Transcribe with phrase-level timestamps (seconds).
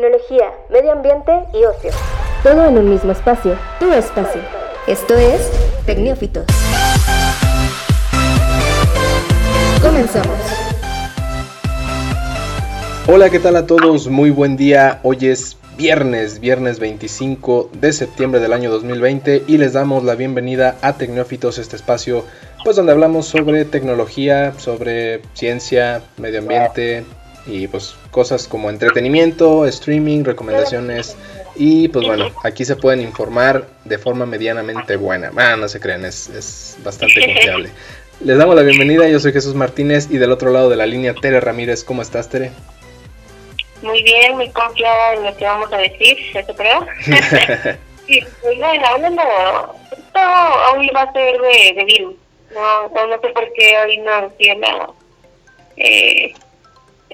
[0.00, 1.90] tecnología, medio ambiente y ocio.
[2.42, 4.40] Todo en un mismo espacio, tu espacio.
[4.86, 5.50] Esto es
[5.84, 6.46] Tecnófitos.
[9.82, 10.38] Comenzamos.
[13.08, 14.08] Hola, ¿qué tal a todos?
[14.08, 15.00] Muy buen día.
[15.02, 20.76] Hoy es viernes, viernes 25 de septiembre del año 2020 y les damos la bienvenida
[20.80, 22.24] a Tecnófitos, este espacio
[22.64, 27.04] pues donde hablamos sobre tecnología, sobre ciencia, medio ambiente
[27.46, 31.16] y pues cosas como entretenimiento, streaming, recomendaciones
[31.56, 35.30] y pues bueno, aquí se pueden informar de forma medianamente buena.
[35.36, 37.70] Ah, no se crean, es, es bastante confiable.
[38.20, 41.14] Les damos la bienvenida, yo soy Jesús Martínez y del otro lado de la línea
[41.14, 42.52] Tere Ramírez, ¿cómo estás Tere?
[43.82, 46.86] Muy bien, muy confiada en lo que vamos a decir, eso creo.
[48.06, 49.22] sí, pues bueno, hablando,
[49.90, 50.20] esto
[50.74, 52.14] hoy va a ser de, de virus.
[52.54, 54.94] No, no, sé por qué hoy no la,
[55.76, 56.34] eh,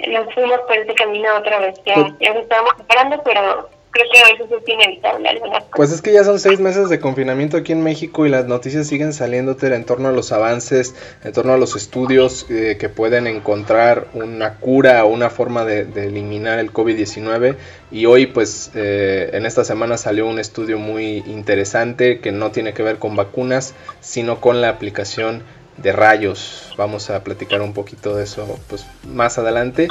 [0.09, 1.81] nos fuimos por ese camino otra vez.
[1.85, 5.77] Ya, pues ya nos estábamos preparando, pero creo que a veces es inevitable algunas cosas.
[5.77, 8.87] Pues es que ya son seis meses de confinamiento aquí en México y las noticias
[8.87, 10.95] siguen saliéndote en torno a los avances,
[11.25, 15.85] en torno a los estudios eh, que pueden encontrar una cura o una forma de,
[15.85, 17.57] de eliminar el COVID-19.
[17.91, 22.75] Y hoy, pues, eh, en esta semana salió un estudio muy interesante que no tiene
[22.75, 25.43] que ver con vacunas, sino con la aplicación
[25.79, 26.73] de rayos.
[26.77, 29.88] Vamos a platicar un poquito de eso pues más adelante.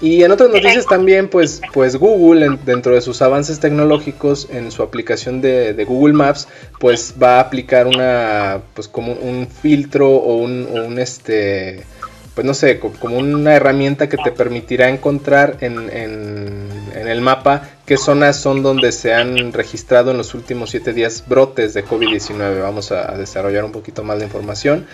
[0.00, 4.82] Y en otras noticias también pues pues Google dentro de sus avances tecnológicos en su
[4.82, 10.98] aplicación de, Google Maps pues va a aplicar una pues como un filtro o un,
[10.98, 11.84] este
[12.34, 17.96] pues no sé, como una herramienta que te permitirá encontrar en, en, el mapa qué
[17.96, 22.62] zonas son donde se han registrado en los últimos siete días brotes de COVID-19.
[22.62, 24.86] Vamos a, desarrollar un poquito más de información.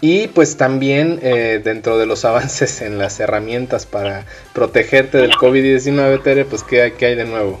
[0.00, 6.22] Y pues también eh, dentro de los avances en las herramientas para protegerte del COVID-19,
[6.22, 7.60] Tere, pues ¿qué hay, hay de nuevo?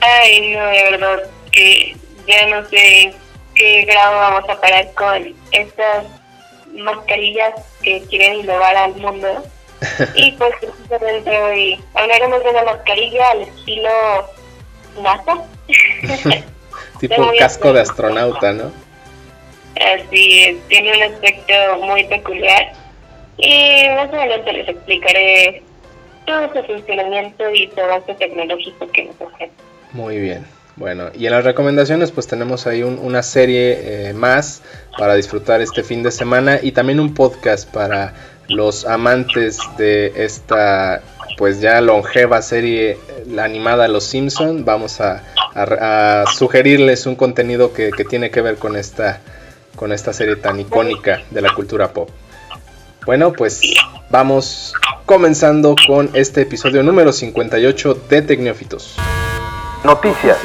[0.00, 1.18] Ay, no, de verdad,
[1.52, 3.12] que ya no sé
[3.54, 6.06] qué grado vamos a parar con estas
[6.72, 9.44] mascarillas que quieren innovar al mundo.
[10.14, 13.90] y pues precisamente hoy hablaremos de una mascarilla al estilo
[15.02, 15.44] NASA.
[17.00, 18.89] tipo casco de astronauta, ¿no?
[19.76, 22.72] Así tiene un aspecto muy peculiar.
[23.38, 25.62] Y más adelante les explicaré
[26.26, 29.52] todo su funcionamiento y todo este tecnológico que nos ofrece.
[29.92, 30.44] Muy bien.
[30.76, 34.62] Bueno, y en las recomendaciones pues tenemos ahí una serie eh, más
[34.96, 38.14] para disfrutar este fin de semana y también un podcast para
[38.48, 41.02] los amantes de esta
[41.36, 44.64] pues ya longeva serie la animada Los Simpson.
[44.64, 45.22] Vamos a,
[46.36, 49.20] sugerirles un contenido que, que tiene que ver con esta
[49.80, 52.10] con esta serie tan icónica de la cultura pop.
[53.06, 53.62] Bueno, pues
[54.10, 54.74] vamos
[55.06, 58.96] comenzando con este episodio número 58 de Tecnófitos.
[59.82, 60.36] Noticias.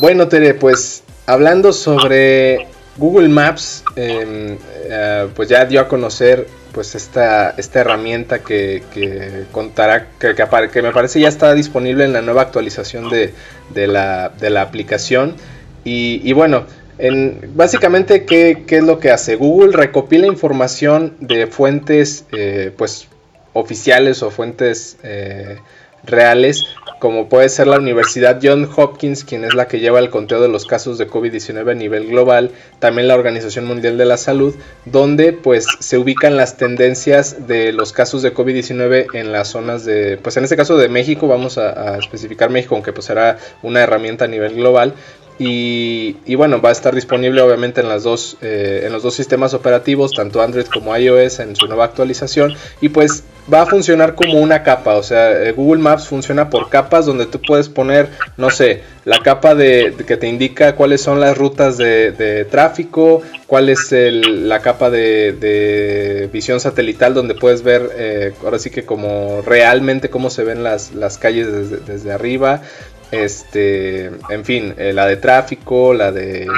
[0.00, 4.58] Bueno, Tere, pues hablando sobre Google Maps, em,
[4.90, 8.82] eh, pues ya dio a conocer pues esta, esta herramienta que,
[9.52, 13.32] contará, que, que, me parece ya está disponible en la nueva actualización de,
[13.86, 15.36] la, de la, aplicación.
[15.84, 16.64] Y, y bueno,
[17.54, 19.36] básicamente, ¿qué, es lo que hace?
[19.36, 23.08] Google recopila información de fuentes eh, pues,
[23.52, 25.58] oficiales o fuentes eh,
[26.04, 26.64] reales,
[26.98, 30.48] como puede ser la Universidad John Hopkins, quien es la que lleva el conteo de
[30.48, 34.54] los casos de COVID-19 a nivel global, también la Organización Mundial de la Salud,
[34.84, 40.18] donde pues se ubican las tendencias de los casos de COVID-19 en las zonas de,
[40.18, 43.80] pues en este caso de México, vamos a, a especificar México, aunque pues será una
[43.80, 44.94] herramienta a nivel global,
[45.38, 49.54] y, bueno, va a estar disponible obviamente en, las dos, eh, en los dos sistemas
[49.54, 52.54] operativos, tanto Android como iOS en su nueva actualización.
[52.80, 56.68] Y pues va a funcionar como una capa, o sea, eh, Google Maps funciona por
[56.68, 61.18] capas donde tú puedes poner, no sé, la capa de, que te indica cuáles son
[61.18, 68.32] las rutas de, tráfico, cuál es la capa de, visión satelital donde puedes ver, eh,
[68.44, 72.62] ahora sí que como realmente cómo se ven las, las calles desde, desde arriba
[73.12, 76.48] este, en fin, eh, la de tráfico, la de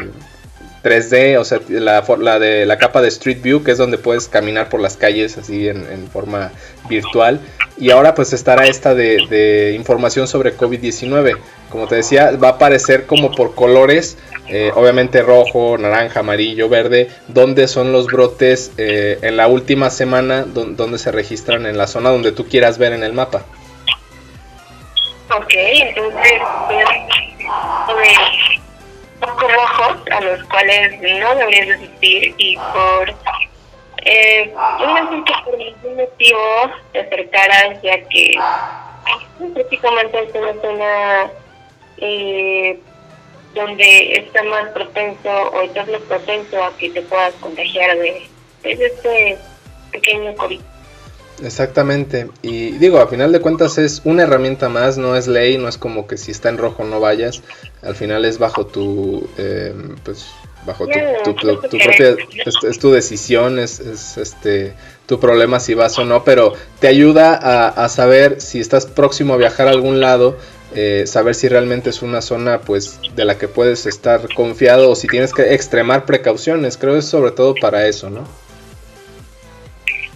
[0.84, 4.68] 3D, o sea, la, de la capa de Street View, que es donde puedes caminar
[4.68, 6.52] por las calles así en, forma
[6.88, 7.40] virtual.
[7.76, 11.36] Y ahora pues estará esta de, información sobre COVID-19.
[11.70, 14.16] Como te decía, va a aparecer como por colores,
[14.48, 20.44] eh, obviamente rojo, naranja, amarillo, verde, donde son los brotes eh, en la última semana,
[20.44, 23.44] donde se registran en la zona donde tú quieras ver en el mapa.
[25.36, 26.42] Ok, entonces
[27.86, 28.18] pues,
[29.20, 33.14] pocos rojos a los cuales no deberías asistir y por
[34.04, 36.40] eh, un por ningún motivo
[36.92, 38.34] te acercaras ya que
[39.54, 41.30] prácticamente es una zona
[41.96, 42.78] eh,
[43.54, 48.28] donde está más propenso o estás más propenso a que te puedas contagiar de,
[48.62, 49.38] de este
[49.90, 50.60] pequeño COVID.
[51.42, 55.68] Exactamente, y digo, a final de cuentas es una herramienta más, no es ley, no
[55.68, 57.42] es como que si está en rojo no vayas,
[57.82, 60.26] al final es bajo tu, eh, pues,
[60.64, 62.16] bajo tu, tu, propia,
[62.46, 63.80] es, tu decisión, es,
[64.16, 64.74] este,
[65.06, 69.36] tu problema si vas o no, pero te ayuda a, saber si estás próximo a
[69.36, 70.36] viajar a algún lado,
[70.76, 74.94] eh, saber si realmente es una zona pues de la que puedes estar confiado o
[74.94, 78.24] si tienes que extremar precauciones, creo que es sobre todo para eso, ¿no?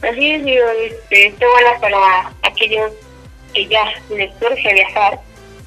[0.03, 2.93] Así es, digo, este, esto bueno para aquellos
[3.53, 5.21] que ya les surge viajar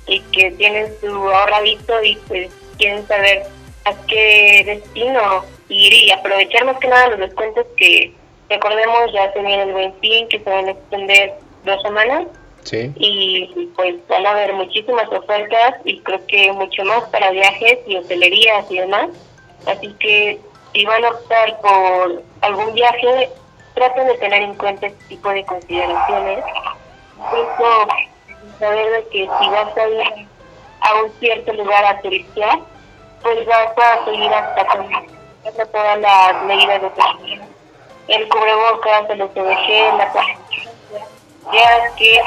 [0.08, 3.44] y que tienen su ahorradito y pues quieren saber
[3.86, 8.14] a qué destino ir y aprovechar más que nada los descuentos que
[8.50, 11.34] recordemos ya se viene el buen fin que se van a extender
[11.66, 12.28] dos semanas
[12.64, 12.92] sí.
[12.96, 17.98] y pues van a haber muchísimas ofertas y creo que mucho más para viajes y
[17.98, 19.10] hotelerías y demás
[19.66, 20.40] así que
[20.74, 23.30] si van a optar por algún viaje
[23.74, 26.44] traten de tener en cuenta este tipo de consideraciones
[27.18, 27.88] incluso
[28.60, 30.28] saber de que si vas a ir
[30.82, 32.60] a un cierto lugar a turistear
[33.22, 34.88] pues vas a seguir hasta con
[35.72, 37.42] todas las medidas de protección.
[38.08, 40.12] El cubrebocas, el UTVG, la
[41.52, 42.22] ya que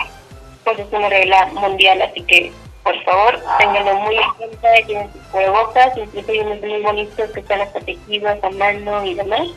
[0.65, 2.53] pues es una regla mundial, así que
[2.83, 7.41] por favor tenganlo muy en cuenta, tienen sus cubrebocas, incluso hay unos muy bonitos que
[7.41, 9.49] están hasta tejidos a mano y demás,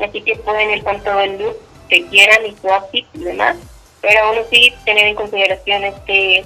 [0.00, 1.56] así que pueden ir con todo el look
[1.88, 3.56] que quieran y su outfit y demás,
[4.00, 6.44] pero aún así tener en consideración este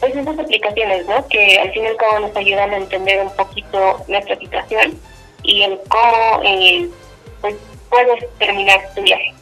[0.00, 1.26] pues esas aplicaciones, ¿no?
[1.28, 4.98] Que al fin y al cabo nos ayudan a entender un poquito nuestra situación
[5.44, 6.88] y el cómo eh,
[7.40, 7.54] pues
[7.88, 9.32] puedes terminar tu viaje.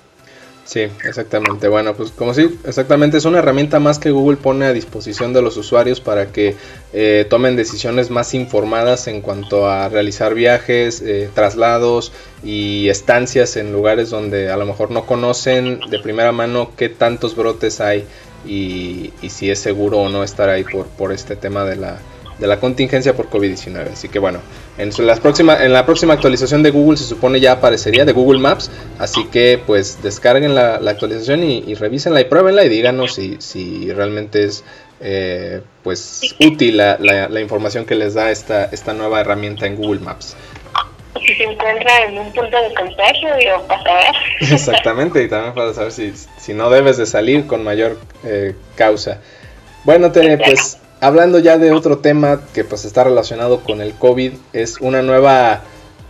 [0.65, 1.67] Sí, exactamente.
[1.69, 5.43] Bueno, pues como sí, exactamente es una herramienta más que Google pone a disposición de
[5.43, 6.55] los usuarios para que
[6.93, 12.13] eh, tomen decisiones más informadas en cuanto a realizar viajes, eh, traslados
[12.45, 17.35] y estancias en lugares donde a lo mejor no conocen de primera mano qué tantos
[17.35, 18.07] brotes hay
[18.47, 21.99] y, si es seguro o no estar ahí por, por este tema de la,
[22.41, 23.93] de la contingencia por COVID-19.
[23.93, 24.41] Así que bueno,
[24.79, 28.41] en, las próxima, en la próxima actualización de Google se supone ya aparecería de Google
[28.41, 33.37] Maps, así que pues descarguen la, actualización y, y, revísenla y pruébenla y díganos si,
[33.41, 34.65] si realmente es
[35.01, 39.77] eh, pues útil la, la, la, información que les da esta, esta nueva herramienta en
[39.77, 40.37] Google Maps
[41.19, 44.15] si se encuentra en un punto de contagio, digo, para saber.
[44.41, 49.21] Exactamente, y también para saber si, si no debes de salir con mayor eh, causa.
[49.85, 54.33] Bueno, Tere, pues hablando ya de otro tema que pues está relacionado con el COVID,
[54.53, 55.63] es una nueva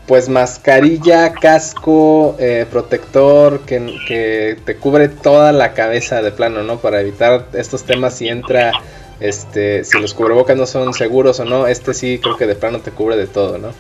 [0.06, 6.78] pues mascarilla, casco, eh, protector que, que, te cubre toda la cabeza de plano, ¿no?
[6.78, 8.72] Para evitar estos temas si entra,
[9.20, 12.80] este, si los cubrebocas no son seguros o no, este sí creo que de plano
[12.80, 13.72] te cubre de todo, ¿no?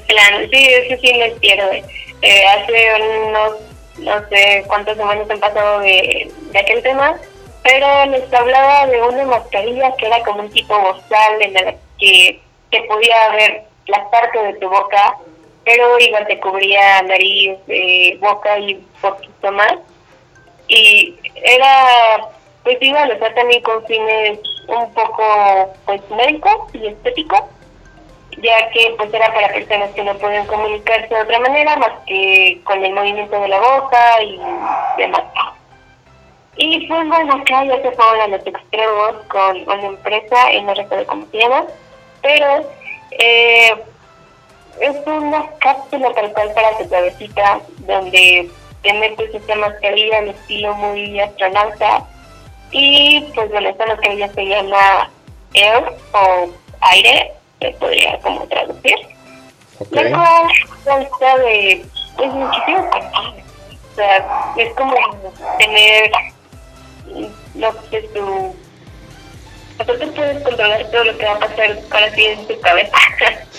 [0.00, 1.84] plano, sí, eso sí les pierde.
[2.20, 2.86] Eh, hace
[3.28, 3.52] unos,
[3.98, 7.16] no sé cuántas semanas han pasado de, de aquel tema,
[7.64, 12.40] pero les hablaba de una mascarilla que era como un tipo bozal en la que
[12.70, 15.16] te podía ver las partes de tu boca,
[15.64, 19.78] pero igual te cubría nariz, eh, boca y poquito más.
[20.68, 22.28] Y era,
[22.64, 24.38] pues igual, o sea, también con fines
[24.68, 27.44] un poco pues médicos y estéticos
[28.42, 32.60] ya que pues era para personas que no pueden comunicarse de otra manera más que
[32.64, 34.38] con el movimiento de la boca y
[34.98, 35.22] demás.
[36.56, 40.74] Y pues bueno, acá ya se fueron a los extremos con una empresa, y no
[40.74, 41.64] recuerdo cómo se llama,
[42.22, 42.70] pero
[43.10, 43.74] eh,
[44.80, 48.48] es una cápsula tal cual para tu cabecita, donde
[48.82, 52.04] te metes esta mascarilla en estilo muy astronauta,
[52.70, 55.10] y pues bueno, esta mascarilla se llama
[55.54, 56.48] Air o
[56.80, 57.32] aire,
[57.78, 58.94] podría como traducir.
[59.78, 60.10] Okay.
[60.10, 60.48] La cual
[60.84, 61.84] consta de
[62.16, 62.84] pues muchísimos
[63.92, 64.94] O sea, es como
[65.58, 66.12] tener
[67.90, 68.54] sé tu
[69.78, 72.96] tú puedes controlar todo lo que va a pasar para ti en tu cabeza,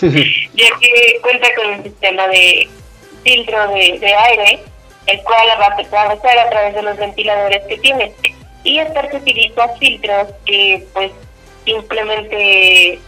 [0.00, 2.68] ya que cuenta con un sistema de
[3.22, 4.62] filtro de, de aire,
[5.06, 8.12] el cual va a pasar a través de los ventiladores que tiene.
[8.64, 11.12] Y aparte utiliza filtros que pues
[11.64, 12.98] simplemente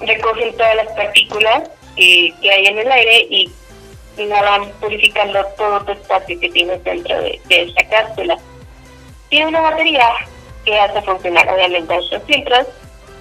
[0.00, 3.50] recogen todas las partículas que hay en el aire y
[4.16, 8.38] la van purificando todo tu espacio que tienes dentro de, esta cápsula.
[9.30, 10.06] Tiene una batería
[10.64, 12.66] que hace funcionar obviamente estos filtros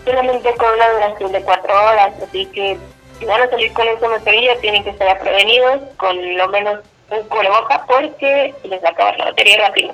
[0.06, 2.78] solamente con una duración de cuatro horas, así que
[3.18, 6.80] si van a salir con esta batería tienen que estar prevenidos con lo menos
[7.12, 9.94] un cubreboca porque les va a acabar la batería rápido.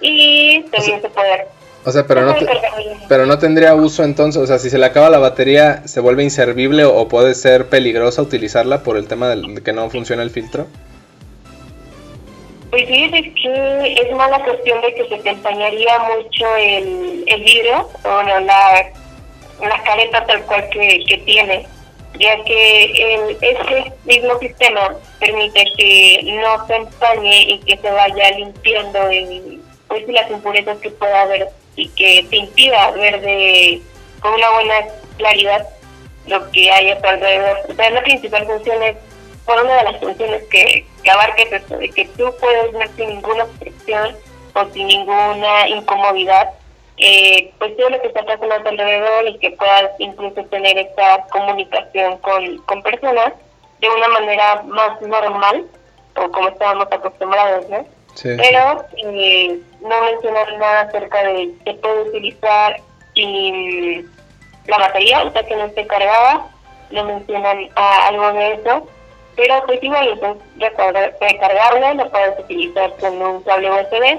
[0.00, 1.46] Y también se puede
[1.84, 2.34] O sea, pero no,
[3.08, 6.22] pero no tendría uso entonces, o sea, si se le acaba la batería, ¿se vuelve
[6.22, 10.66] inservible o, puede ser peligrosa utilizarla por el tema de que no funciona el filtro?
[12.70, 17.42] Pues sí, es que es mala cuestión de que se te empañaría mucho el, el
[17.42, 21.66] vidrio, o la, la careta tal cual que, que tiene,
[22.18, 28.30] ya que el, ese mismo sistema permite que no se empañe y que se vaya
[28.32, 33.80] limpiando el, pues, las impurezas que pueda haber y que te impida ver de
[34.20, 34.74] con una buena
[35.18, 35.66] claridad
[36.26, 37.58] lo que hay a tu alrededor.
[37.68, 38.96] O sea, la principal función es,
[39.46, 43.08] por una de las funciones que, que abarca esto, de que tú puedes ver sin
[43.08, 44.16] ninguna obstrucción
[44.54, 46.50] o sin ninguna incomodidad,
[46.98, 50.76] eh, pues todo lo que está pasando a tu alrededor y que puedas incluso tener
[50.78, 53.32] esta comunicación con, con personas
[53.80, 55.66] de una manera más normal
[56.16, 57.86] o como estábamos acostumbrados, ¿no?
[58.22, 62.80] Pero eh, no mencionar nada acerca de que puede utilizar
[63.14, 64.10] sin
[64.66, 66.46] la batería, o sea que no esté cargada,
[66.90, 68.88] no mencionan algo de eso.
[69.36, 70.42] Pero igual, entonces
[71.20, 74.18] recargarla, lo puedes utilizar con un cable USB.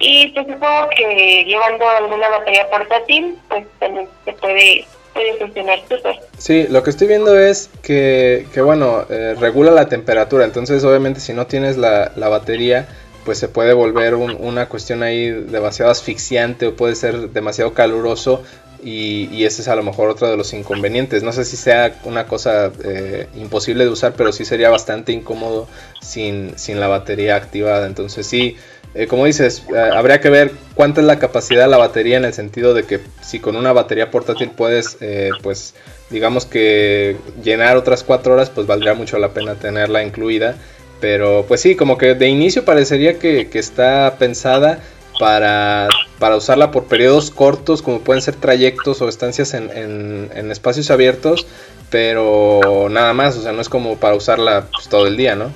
[0.00, 6.16] Y pues supongo que llevando alguna batería portátil, pues también se puede puede funcionar súper.
[6.36, 11.20] Sí, lo que estoy viendo es que, que bueno, eh, regula la temperatura, entonces obviamente
[11.20, 12.88] si no tienes la, la batería,
[13.24, 18.42] pues se puede volver una cuestión ahí demasiado asfixiante o puede ser demasiado caluroso
[18.84, 21.22] y, ese es a lo mejor otro de los inconvenientes.
[21.22, 25.66] No sé si sea una cosa eh, imposible de usar, pero sí sería bastante incómodo
[26.02, 27.86] sin, sin la batería activada.
[27.86, 28.56] Entonces sí,
[28.94, 32.26] eh, como dices, eh, habría que ver cuánta es la capacidad de la batería en
[32.26, 34.98] el sentido de que si con una batería portátil puedes,
[35.42, 35.74] pues
[36.10, 40.56] digamos que llenar otras cuatro horas, pues valdría mucho la pena tenerla incluida.
[41.00, 44.80] Pero pues sí, como que de inicio parecería que, está pensada
[45.18, 50.90] para, para, usarla por periodos cortos, como pueden ser trayectos o estancias en, en, espacios
[50.90, 51.46] abiertos,
[51.90, 55.46] pero nada más, o sea, no es como para usarla pues, todo el día, ¿no?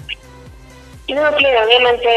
[1.08, 2.08] No, claro, obviamente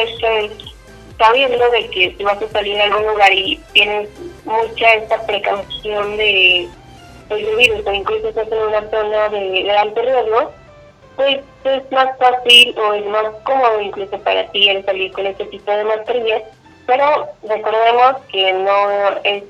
[1.18, 4.10] sabiendo de que si vas a salir a algún lugar y tienes
[4.44, 6.68] mucha esta precaución de,
[7.28, 10.52] pues, virus o incluso estás en una zona de, de alto riesgo,
[11.16, 15.46] pues es más fácil o es más cómodo incluso para ti el salir con este
[15.46, 16.44] tipo de mascarillas,
[16.86, 19.44] pero recordemos que no es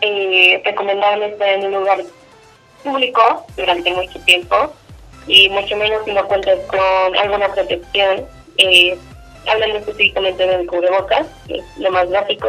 [0.00, 1.98] eh, recomendable estar en un lugar
[2.82, 4.72] público durante mucho tiempo
[5.26, 8.26] y mucho menos si no cuentas con alguna protección,
[8.58, 8.98] eh,
[9.46, 12.48] hablando específicamente del cubrebocas, que es lo más básico,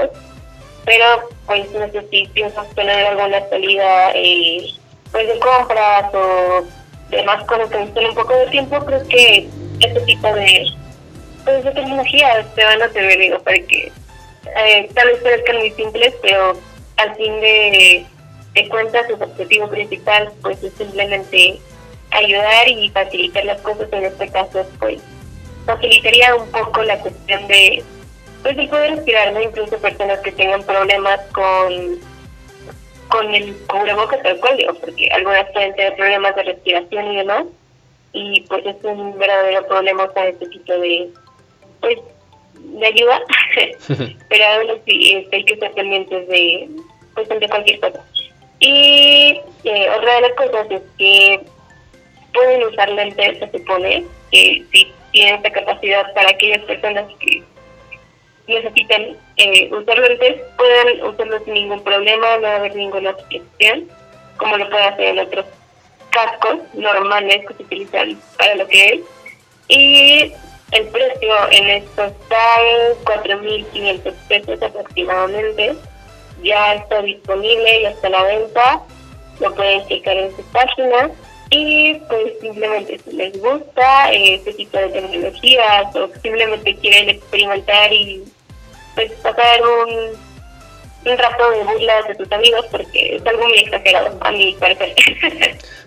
[0.85, 1.05] pero
[1.45, 4.67] pues no sé si piensas tener alguna salida eh,
[5.11, 6.63] pues de compras o
[7.11, 9.47] además con lo que un poco de tiempo, creo que
[9.79, 10.67] este tipo de,
[11.43, 13.91] pues, de tecnologías te van a servir, digo, para que
[14.55, 16.53] eh, tal vez parezcan muy simples, pero
[16.97, 18.05] al fin de,
[18.53, 21.59] de cuentas, su objetivo principal pues es simplemente
[22.11, 25.01] ayudar y facilitar las cosas, en este caso, pues
[25.65, 27.83] facilitaría un poco la cuestión de,
[28.43, 29.41] pues, de poder respirar, ¿no?
[29.41, 31.99] Incluso personas que tengan problemas con
[33.07, 37.45] con el cubrebocas tal cual, digo, porque algunas pueden tener problemas de respiración y demás,
[38.13, 41.09] y pues es un verdadero problema para este tipo de,
[41.81, 41.99] pues,
[42.59, 43.21] de ayuda,
[44.29, 46.69] pero aún así este, hay que estar pendientes de,
[47.13, 48.03] pues, de cualquier cosa.
[48.59, 51.41] Y eh, otra de las cosas es que
[52.33, 57.43] pueden usar lentes, se supone, que si tienen esta capacidad para aquellas personas que
[58.47, 63.89] necesitan eh, usar lentes, pueden usarlo sin ningún problema, no va a haber ninguna objeción,
[64.37, 65.45] como lo pueden hacer en otros
[66.11, 68.99] cascos normales que se utilizan para lo que es.
[69.67, 70.31] Y
[70.71, 75.75] el precio en esto está en 4.500 pesos aproximadamente.
[76.43, 78.81] Ya está disponible, ya está a la venta,
[79.39, 81.11] lo pueden checar en su página.
[81.51, 87.93] Y pues simplemente si les gusta eh, este tipo de tecnologías o simplemente quieren experimentar
[87.93, 88.23] y
[88.95, 94.17] pues pasar un, un rato de burlas de tus amigos porque es algo muy exagerado
[94.21, 94.95] a mi parecer.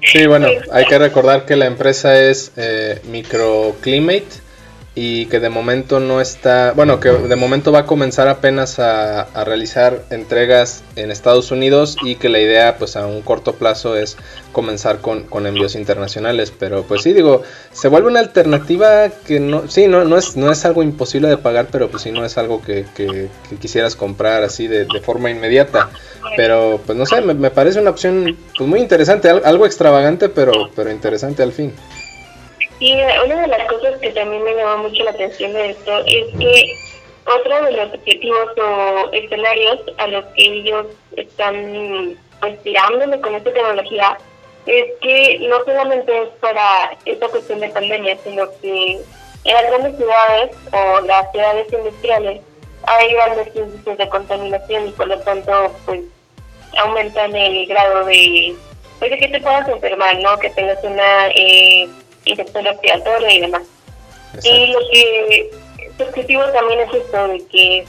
[0.00, 4.47] Sí, bueno, hay que recordar que la empresa es eh, Microclimate
[5.00, 9.28] y que de momento no está, bueno, que de momento va a comenzar apenas a,
[9.44, 14.16] realizar entregas en Estados Unidos y que la idea pues a un corto plazo es
[14.50, 19.86] comenzar con, envíos internacionales, pero pues sí, digo, se vuelve una alternativa que no, sí,
[19.86, 22.60] no, no, es, no es algo imposible de pagar, pero pues sí, no es algo
[22.60, 23.28] que, que,
[23.60, 25.90] quisieras comprar así de, de, forma inmediata,
[26.36, 30.70] pero pues no sé, me, me parece una opción pues muy interesante, algo extravagante, pero,
[30.74, 31.72] pero interesante al fin.
[32.80, 36.26] Y una de las cosas que también me llama mucho la atención de esto es
[36.38, 36.75] que
[37.26, 43.52] otro de los objetivos o escenarios a los que ellos están pues tirándome con esta
[43.52, 44.16] tecnología
[44.66, 49.00] es que no solamente es para esta cuestión de pandemia, sino que
[49.44, 52.40] en las grandes ciudades o las ciudades industriales
[52.85, 56.02] hay grandes índices de contaminación y por lo tanto pues
[56.78, 58.54] aumentan el grado de
[58.99, 60.38] pues de que te puedas enfermar, ¿no?
[60.38, 61.88] Que tengas una eh,
[62.30, 63.62] infección respiratoria y demás.
[64.42, 65.50] Y lo que
[65.97, 67.85] su objetivo también es esto de que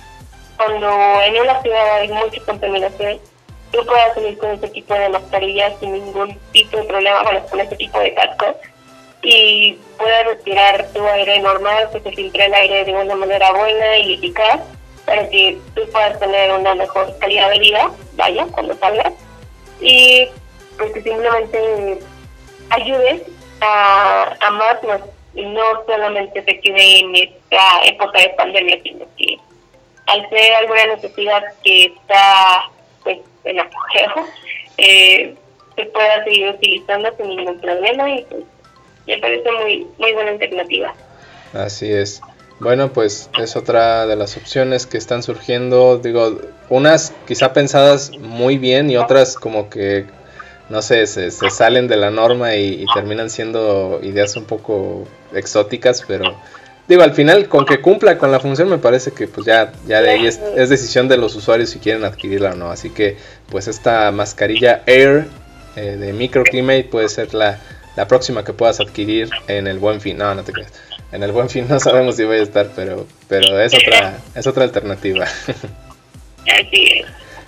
[0.57, 0.87] cuando
[1.21, 3.19] en una ciudad hay mucha contaminación,
[3.71, 7.75] tú puedas salir con este tipo de mascarillas sin ningún tipo de problema, con este
[7.75, 8.55] tipo de cascos
[9.21, 13.97] y puedas respirar tu aire normal, que se filtre el aire de una manera buena
[13.97, 14.61] y eficaz
[15.05, 19.13] para que tú puedas tener una mejor calidad de vida, vaya, cuando salgas,
[19.81, 20.27] y
[20.77, 21.99] pues que simplemente
[22.69, 23.23] ayudes
[23.61, 24.77] a, a más,
[25.33, 29.37] no solamente se quede en esta época de pandemia, sino que
[30.07, 32.63] al ser alguna necesidad que está
[33.03, 34.25] pues en apogeo,
[34.77, 35.35] eh,
[35.75, 38.43] se pueda seguir utilizando sin ningún problema y pues
[39.07, 40.93] me parece muy, muy buena alternativa.
[41.53, 42.21] Así es.
[42.59, 45.97] Bueno, pues es otra de las opciones que están surgiendo.
[45.97, 50.05] Digo, unas quizá pensadas muy bien y otras como que,
[50.69, 56.03] no sé, se, se salen de la norma y, terminan siendo ideas un poco exóticas,
[56.07, 56.39] pero
[56.87, 60.01] digo, al final, con que cumpla con la función, me parece que pues ya, ya
[60.01, 62.71] de ahí es, decisión de los usuarios si quieren adquirirla o no.
[62.71, 63.17] Así que,
[63.49, 65.25] pues esta mascarilla Air
[65.75, 67.59] eh, de Microclimate puede ser la,
[67.95, 70.17] la próxima que puedas adquirir en el buen fin.
[70.17, 70.71] No, no te creas.
[71.11, 74.45] En el buen fin no sabemos si voy a estar, pero, pero es otra, es
[74.45, 75.25] otra alternativa.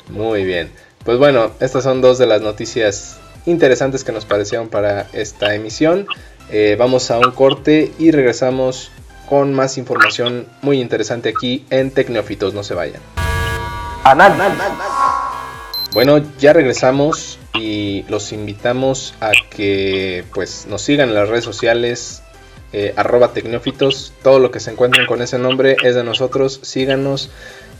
[0.09, 0.71] Muy bien.
[1.03, 6.05] Pues bueno, estas son dos de las noticias interesantes que nos parecieron para esta emisión.
[6.51, 8.91] Eh, vamos a un corte y regresamos
[9.27, 12.53] con más información muy interesante aquí en Tecneofitos.
[12.53, 13.01] No se vayan.
[15.93, 22.21] Bueno, ya regresamos y los invitamos a que pues nos sigan en las redes sociales
[22.73, 24.13] eh, arroba tecnófitos.
[24.23, 26.59] Todo lo que se encuentren con ese nombre es de nosotros.
[26.63, 27.29] Síganos.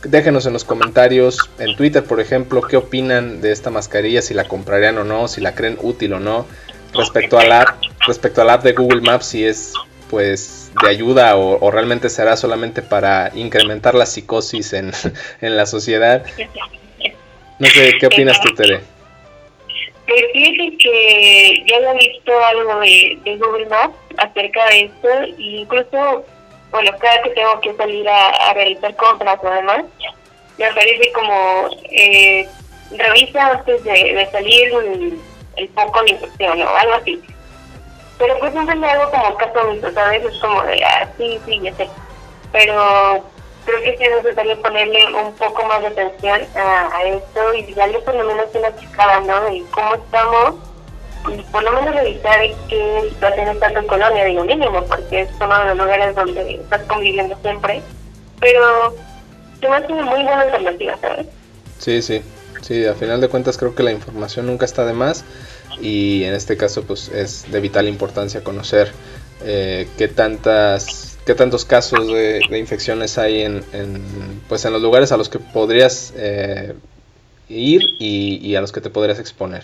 [0.04, 4.44] Déjenos en los comentarios, en Twitter por ejemplo, qué opinan de esta mascarilla, si la
[4.44, 6.46] comprarían o no, si la creen útil o no.
[6.92, 9.72] Respecto al app, respecto al app de Google Maps, si es
[10.10, 14.92] pues de ayuda o, realmente será solamente para incrementar la psicosis en,
[15.40, 16.26] en la sociedad.
[17.58, 18.80] No sé, ¿qué opinas tú, Tere?
[20.06, 25.60] Pues fíjate que ya había visto algo de, de Google Maps acerca de esto, e
[25.60, 26.24] incluso,
[26.72, 29.84] bueno, cada que tengo que salir a, realizar compras o demás,
[30.58, 32.48] me parece como eh,
[32.96, 34.72] revisa antes de, salir
[35.56, 37.22] el, foco de infección o algo así.
[38.18, 40.24] Pero pues siempre me hago como caso omiso, ¿sabes?
[40.24, 41.88] Es como de, ah, sí, sí, ya sé.
[42.52, 43.24] Pero
[43.64, 47.98] creo que sí es necesario ponerle un poco más de atención a, esto y darle
[48.00, 49.52] por lo menos una chicada, ¿no?
[49.52, 50.54] Y cómo estamos
[51.50, 55.64] por lo menos revisar qué situación está tu colonia, digo mínimo, porque es uno de
[55.66, 57.82] los lugares donde estás conviviendo siempre.
[58.40, 58.94] Pero
[59.60, 61.26] se me hace muy buena alternativa, ¿sabes?
[61.78, 62.22] Sí, sí.
[62.62, 65.24] Sí, a final de cuentas creo que la información nunca está de más
[65.80, 68.92] y en este caso pues es de vital importancia conocer
[69.44, 73.64] eh, qué tantas qué tantos casos de, infecciones hay en,
[74.48, 76.74] pues en los lugares a los que podrías eh,
[77.48, 79.62] ir y, a los que te podrías exponer.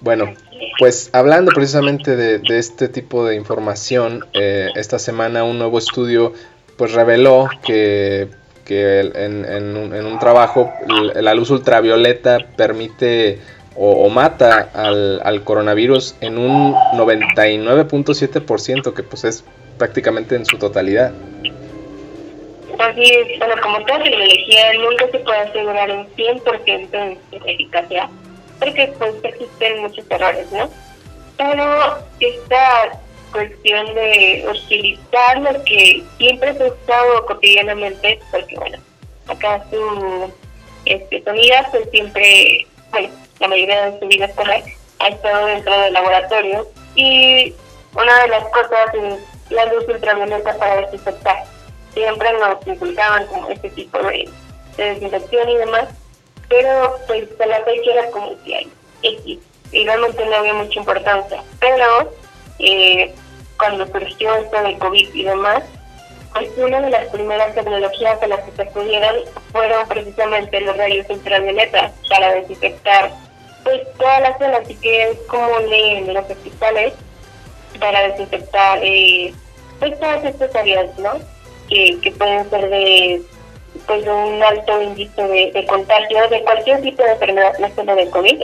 [0.00, 0.34] Bueno,
[0.78, 6.32] pues hablando precisamente de, este tipo de información, eh, esta semana un nuevo estudio
[6.76, 8.28] pues reveló que,
[8.68, 10.72] en, un, trabajo
[11.14, 13.38] la luz ultravioleta permite
[13.76, 19.44] o, mata al, al, coronavirus en un 99.7%, que pues es
[19.78, 21.12] prácticamente en su totalidad.
[22.78, 28.10] Así es, bueno, como toda tecnología nunca se puede asegurar un 100% de eficacia,
[28.58, 30.68] porque pues existen muchos errores, ¿no?
[31.36, 32.98] Pero esta
[33.32, 38.78] cuestión de utilizar lo que siempre se ha usado cotidianamente, porque bueno,
[39.28, 40.32] acá su
[40.86, 43.08] este, vida pues siempre, bueno,
[43.40, 44.62] la mayoría de su vida escolar
[45.00, 47.52] ha estado dentro del laboratorio y
[47.94, 51.44] una de las cosas es la luz ultravioleta para desinfectar.
[51.92, 54.28] Siempre nos inculcaban como este tipo de,
[54.76, 55.88] desinfección y demás,
[56.48, 58.70] pero pues a la fecha era como hay
[59.02, 59.38] X,
[59.72, 61.42] y realmente no había mucha importancia.
[61.60, 62.12] Pero
[62.58, 63.14] eh,
[63.58, 65.62] cuando surgió esto del COVID y demás,
[66.32, 69.16] pues una de las primeras tecnologías a las que se acudieron
[69.52, 73.10] fueron precisamente los rayos ultravioleta para desinfectar
[73.64, 76.92] pues toda la zona, así que es común en los hospitales
[77.80, 79.34] para desinfectar eh,
[79.80, 81.14] pues todas estas áreas, ¿no?
[81.68, 83.22] Que, que pueden ser de
[83.86, 88.42] pues un alto índice de, contagio de cualquier tipo de enfermedad, no solo de COVID.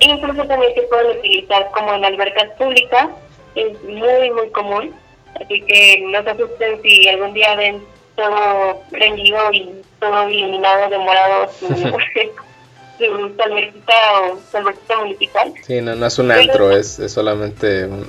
[0.00, 3.08] Incluso también se pueden utilizar como en albercas públicas,
[3.54, 4.94] es muy, muy común.
[5.40, 7.82] Así que no se asusten si algún día ven
[8.16, 11.74] todo rendido y todo eliminado, demorado, su, su
[13.36, 15.52] salverquita o salverquita municipal.
[15.62, 18.06] Sí, no, no es un antro, es, es solamente un,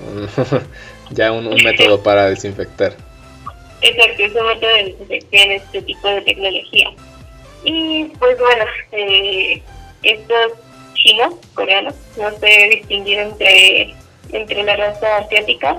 [1.12, 3.07] ya un, un método para desinfectar.
[3.82, 6.90] Exacto, es un método de desinfección, este tipo de tecnología.
[7.64, 9.62] Y pues bueno, eh,
[10.04, 10.54] estos
[10.94, 13.94] chinos, coreanos, no sé distinguir entre,
[14.32, 15.78] entre la raza asiática,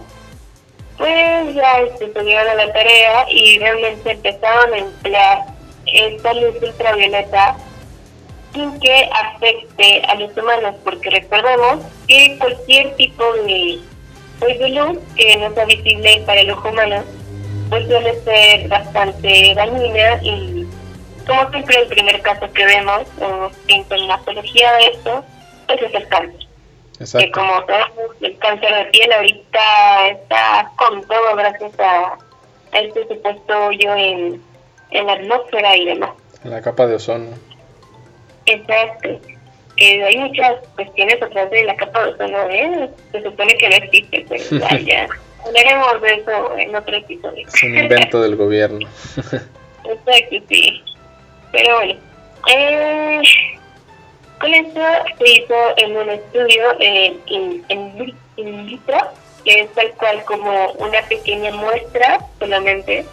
[0.96, 5.44] pues ya este, se dieron a la tarea y realmente empezaron a emplear
[5.86, 7.56] esta luz ultravioleta
[8.52, 13.78] sin que afecte a los humanos, porque recordemos que cualquier tipo de,
[14.40, 17.04] pues, de luz que no sea visible para el ojo humano
[17.68, 20.66] pues suele ser bastante dañina y
[21.26, 25.24] como siempre el primer caso que vemos o sintomatología de esto
[25.66, 26.46] pues es el cáncer.
[27.00, 27.26] Exacto.
[27.26, 32.18] Que como sabemos el cáncer de piel ahorita está con todo gracias a,
[32.72, 34.42] este supuesto hoyo en,
[34.90, 36.10] en la atmósfera y demás.
[36.44, 37.30] En la capa de ozono.
[38.46, 39.08] Exacto.
[39.76, 42.90] Eh, hay muchas cuestiones atrás de la capa de ozono, ¿eh?
[43.12, 45.08] se supone que no existe, pero ya
[45.48, 47.46] Hablaremos de eso en otro episodio.
[47.46, 48.86] Es un invento del gobierno.
[49.16, 50.82] Exacto, sí.
[51.52, 52.00] Pero bueno.
[52.48, 53.22] Eh,
[54.40, 54.80] con esto
[55.18, 57.20] se hizo en un estudio en,
[57.68, 58.98] en, in vitro,
[59.44, 63.04] que es tal cual como una pequeña muestra solamente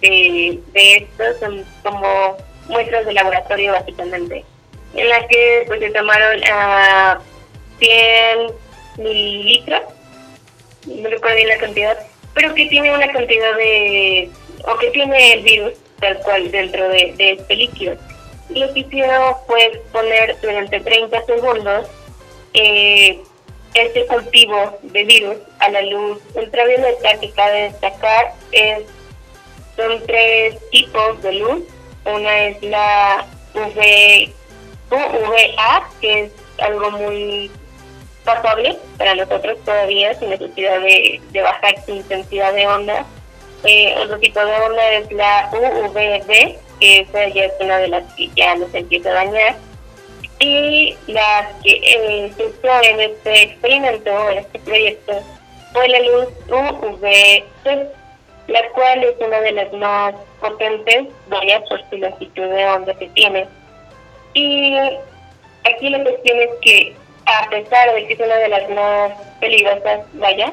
[0.00, 2.36] de, de esto, son como
[2.68, 4.44] muestras de laboratorio básicamente,
[4.94, 7.20] en la que pues se tomaron a
[7.78, 8.52] 100
[8.98, 9.82] mililitros
[10.86, 11.98] no recuerdo la cantidad,
[12.34, 14.30] pero que tiene una cantidad de,
[14.64, 17.96] o que tiene el virus tal cual dentro de, este líquido.
[18.50, 21.86] Lo que hicieron fue poner durante 30 segundos
[22.54, 23.20] eh,
[23.74, 28.82] este cultivo de virus a la luz ultravioleta que cabe destacar es,
[29.76, 31.62] son tres tipos de luz.
[32.04, 34.28] Una es la UV,
[34.90, 37.50] UVA, que es algo muy
[38.24, 43.04] pasable para nosotros todavía sin necesidad de, bajar su intensidad de onda.
[43.64, 48.12] Eh, otro tipo de onda es la UVB, que esa ya es una de las
[48.14, 49.56] que ya nos empieza a dañar.
[50.40, 55.22] Y las que eh, se usó en este experimento, en este proyecto,
[55.72, 57.88] fue la luz UVC,
[58.48, 63.08] la cual es una de las más potentes, vaya por su longitud de onda que
[63.10, 63.46] tiene.
[64.34, 64.74] Y
[65.64, 70.00] aquí la cuestión es que a pesar de que es una de las más peligrosas,
[70.14, 70.52] vaya,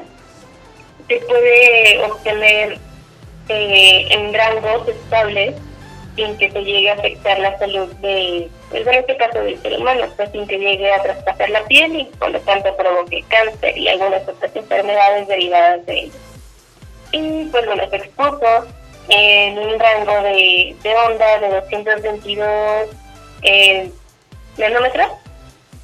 [1.08, 2.78] se puede obtener
[3.48, 5.54] eh, en rangos estables
[6.16, 9.78] sin que se llegue a afectar la salud de, pues en este caso del ser
[9.78, 13.76] humano, pues sin que llegue a traspasar la piel y por lo tanto provoque cáncer
[13.76, 16.12] y algunas otras enfermedades derivadas de ello.
[17.12, 18.66] Y pues bueno, se expuso
[19.08, 22.46] en un rango de, onda de 222
[23.42, 23.90] eh,
[24.58, 25.08] nanómetros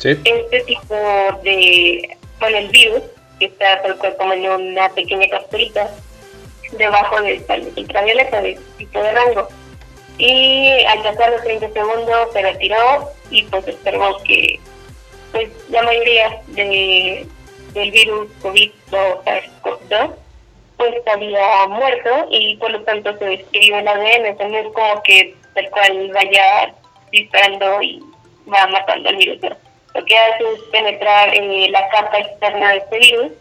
[0.00, 0.94] este tipo
[1.42, 3.02] de, con el virus,
[3.38, 5.90] que está tal cual como en una pequeña capsulita,
[6.72, 7.44] debajo del
[7.76, 9.48] ultravioleta de tipo de rango.
[10.18, 14.58] Y al pasar los 30 segundos se retiró y pues observó que
[15.32, 17.26] pues la mayoría de,
[17.74, 20.14] del virus COVID o SARS-CoV-2
[20.78, 25.34] pues había muerto y por lo tanto se describió el ADN, entonces es como que
[25.54, 26.74] tal cual vaya
[27.10, 28.02] disparando y
[28.52, 29.40] va matando al virus
[29.96, 33.32] lo que hace es penetrar eh, la capa externa de este virus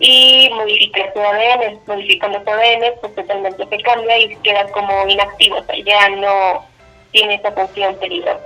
[0.00, 1.80] y modificar su ADN.
[1.86, 6.64] Modificando su ADN, pues totalmente se cambia y queda como inactivo, o sea, ya no
[7.12, 8.40] tiene esa función peligrosa.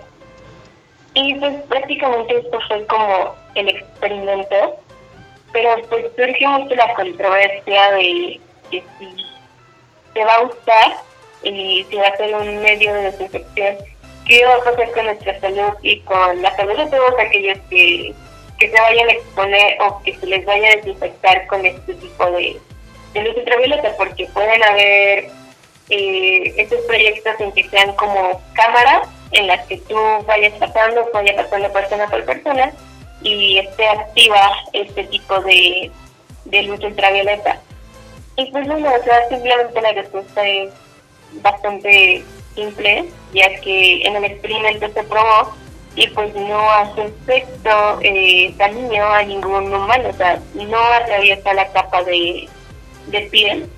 [1.14, 4.76] Y pues prácticamente esto fue como el experimento,
[5.52, 9.24] pero pues surgió mucho la controversia de que si
[10.14, 10.96] se va a usar
[11.42, 13.76] y si va a ser un medio de desinfección
[14.26, 18.14] qué va a pasar con nuestra salud y con la salud de todos aquellos que,
[18.58, 22.30] que se vayan a exponer o que se les vaya a desinfectar con este tipo
[22.30, 22.60] de,
[23.14, 25.30] luz ultravioleta, porque pueden haber
[25.90, 31.36] eh, estos proyectos en que sean como cámaras en las que tú vayas pasando, vaya
[31.36, 32.72] pasando persona por persona
[33.22, 35.90] y esté activa este tipo de,
[36.44, 37.60] de luz ultravioleta.
[38.36, 40.70] Y pues bueno, o sea, simplemente la respuesta es
[41.42, 45.54] bastante simple, ya que en el experimento se probó
[45.94, 51.70] y pues no hace efecto eh, daño a ningún humano, o sea, no atraviesa la
[51.72, 52.48] capa de,
[53.08, 53.68] de piel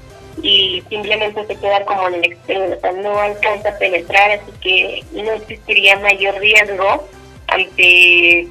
[0.42, 4.52] y simplemente se queda como en el extremo, o sea, no alcanza a penetrar, así
[4.60, 7.08] que no existiría mayor riesgo
[7.48, 8.48] ante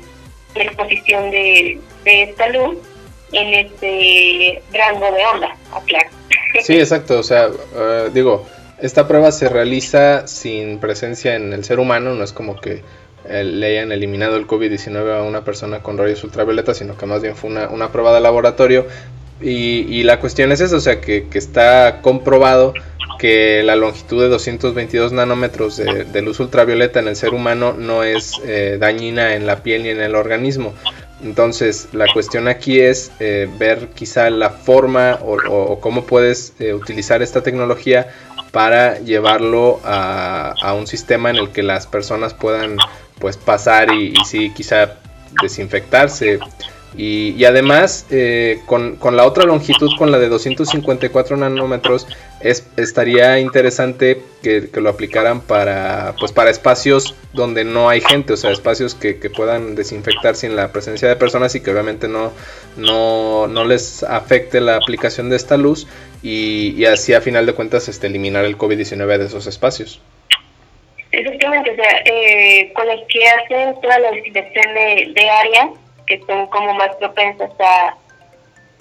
[0.55, 2.77] la exposición de, de esta luz
[3.31, 5.55] en este rango de onda,
[5.87, 6.09] claro.
[6.61, 8.45] Sí, exacto, o sea, eh, digo,
[8.83, 12.81] esta prueba se realiza sin presencia en el ser humano, no es como que
[13.29, 17.21] eh, le hayan eliminado el COVID-19 a una persona con rayos ultravioleta, sino que más
[17.21, 18.85] bien fue una, una prueba de laboratorio.
[19.39, 22.73] Y, la cuestión es esa, o sea, que, está comprobado
[23.19, 28.33] que la longitud de 222 nanómetros de, luz ultravioleta en el ser humano no es
[28.45, 30.73] eh, dañina en la piel ni en el organismo.
[31.23, 37.41] Entonces, la cuestión aquí es eh, ver quizá la forma o, cómo puedes utilizar esta
[37.41, 38.07] tecnología
[38.53, 42.77] para llevarlo a, a, un sistema en el que las personas puedan
[43.17, 44.93] pues pasar y, y sí quizá
[45.41, 46.39] desinfectarse.
[46.95, 52.07] Y, además, eh, con, la otra longitud, con la de 254 nanómetros,
[52.39, 58.37] es, estaría interesante que, lo aplicaran para, pues para espacios donde no hay gente, o
[58.37, 62.31] sea, espacios que, puedan desinfectar sin la presencia de personas y que obviamente no,
[62.77, 65.87] no, no les afecte la aplicación de esta luz
[66.21, 69.99] y, así a final de cuentas este, eliminar el COVID-19 de esos espacios.
[71.11, 76.21] Exactamente, o sea, eh, con los que hacen toda la desinfección de, de áreas que
[76.25, 77.95] son como más propensas a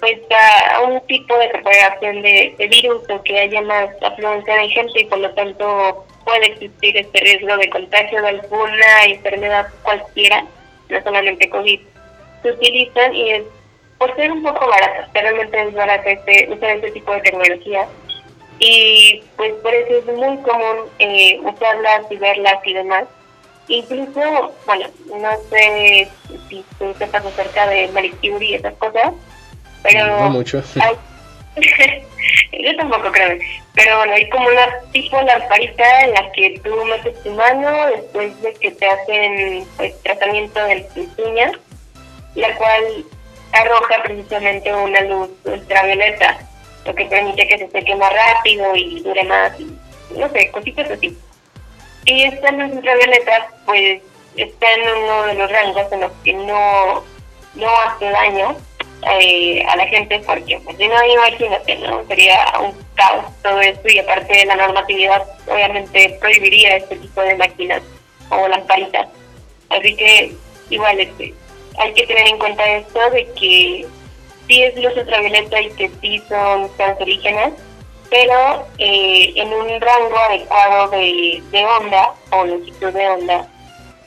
[0.03, 4.99] pues a un tipo de propagación de, virus o que haya más afluencia de gente
[4.99, 10.45] y por lo tanto puede existir este riesgo de contagio de alguna enfermedad cualquiera,
[10.89, 11.79] no solamente COVID,
[12.41, 13.43] se utilizan y es
[13.97, 17.87] por ser un poco baratas, realmente es barata este, usar este tipo de tecnología.
[18.59, 23.05] Y pues por eso es muy común eh, usarlas y verlas y demás
[23.67, 26.07] Incluso, bueno, no sé
[26.49, 29.13] si tú sepas acerca de Malicure y esas cosas,
[29.81, 30.19] pero...
[30.19, 30.61] No mucho.
[32.51, 33.37] yo tampoco creo.
[33.75, 38.41] Pero bueno, hay como una tipo lamparita en la que tú metes tu mano después
[38.41, 41.53] de que te hacen pues tratamiento de uñas,
[42.35, 43.05] la cual
[43.51, 46.39] arroja precisamente una luz ultravioleta,
[46.85, 49.59] lo que permite que se seque más rápido y dure más,
[50.15, 51.17] no sé, cositas así.
[52.05, 54.01] Y esta luz ultravioleta, pues,
[54.35, 57.03] está en uno de los rangos en los que no,
[57.55, 58.57] no hace daño
[59.19, 62.05] eh, a la gente, porque, pues, si no, imagínate, ¿no?
[62.07, 67.35] Sería un caos todo esto, y aparte de la normatividad, obviamente prohibiría este tipo de
[67.35, 67.81] máquinas
[68.29, 69.07] o lamparitas.
[69.69, 70.33] Así que,
[70.69, 71.33] igual, este,
[71.77, 73.87] hay que tener en cuenta esto de que
[74.47, 77.53] sí es luz ultravioleta y que sí son cancerígenas,
[78.13, 81.41] pero eh, en un rango adecuado de,
[81.79, 83.47] onda o longitud de onda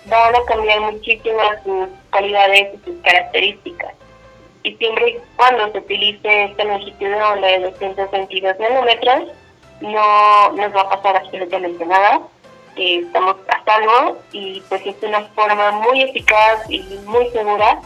[0.05, 3.95] van a cambiar muchísimo sus cualidades y sus características.
[4.63, 9.25] Y siempre y cuando se utilice esta longitud de onda de 222 nanómetros,
[9.81, 12.21] no nos va a pasar absolutamente nada.
[12.77, 17.81] Eh, estamos a salvo y pues es una forma muy eficaz y muy segura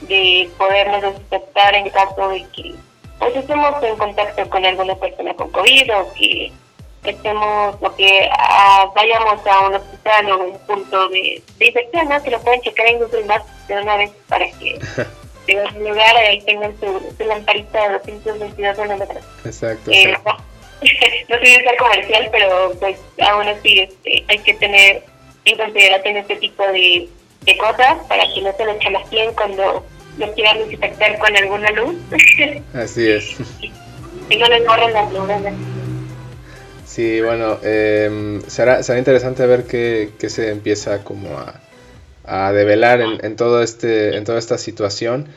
[0.00, 2.74] de podernos detectar en caso de que
[3.18, 6.52] pues estemos en contacto con alguna persona con COVID o que
[7.04, 12.22] estemos o que ah, vayamos a un hospital o un punto de, de infección, ¿no?
[12.22, 14.78] que lo pueden checar en Google Maps de una vez para que
[15.46, 19.24] en un lugar ahí tengan su, su lamparita de 222 kilómetros.
[19.44, 19.90] Exacto.
[19.90, 20.36] Eh, no,
[21.28, 25.04] no soy ser comercial, pero pues aún así este, hay que tener
[25.44, 27.08] en consideración este tipo de,
[27.42, 29.84] de cosas para que no se lo bien cuando
[30.18, 31.96] lo quieran desinfectar con alguna luz.
[32.74, 33.36] Así es.
[34.30, 35.54] y no les borren las neuronas.
[36.84, 41.60] Sí, bueno, eh, será, será interesante ver qué, qué se empieza como a,
[42.24, 45.28] a develar en, en, todo este, en toda esta situación.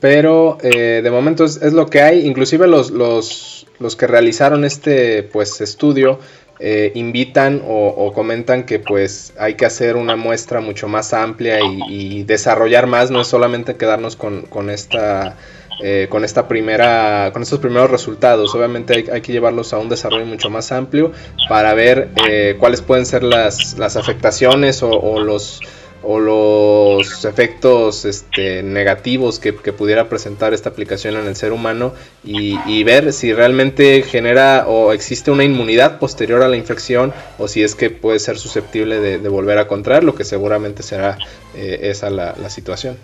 [0.00, 2.26] Pero eh, de momento es, es, lo que hay.
[2.26, 6.20] Inclusive los, los, los que realizaron este pues estudio
[6.60, 12.24] eh, invitan o, comentan que pues hay que hacer una muestra mucho más amplia y,
[12.24, 15.36] desarrollar más, no es solamente quedarnos con, con esta
[15.80, 18.52] eh, con esta primera con estos primeros resultados.
[18.54, 21.12] Obviamente hay, que llevarlos a un desarrollo mucho más amplio
[21.48, 25.60] para ver eh, cuáles pueden ser las, las afectaciones o los
[26.02, 32.82] o los efectos este, negativos que, pudiera presentar esta aplicación en el ser humano y,
[32.84, 37.74] ver si realmente genera o existe una inmunidad posterior a la infección o si es
[37.74, 41.18] que puede ser susceptible de, volver a contraer, lo que seguramente será
[41.54, 42.98] eh, esa la, situación.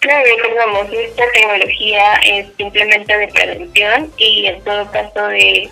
[0.00, 5.70] Claro, recordamos, esta tecnología es simplemente de prevención y en todo caso de,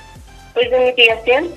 [0.55, 1.53] pues, de mitigación,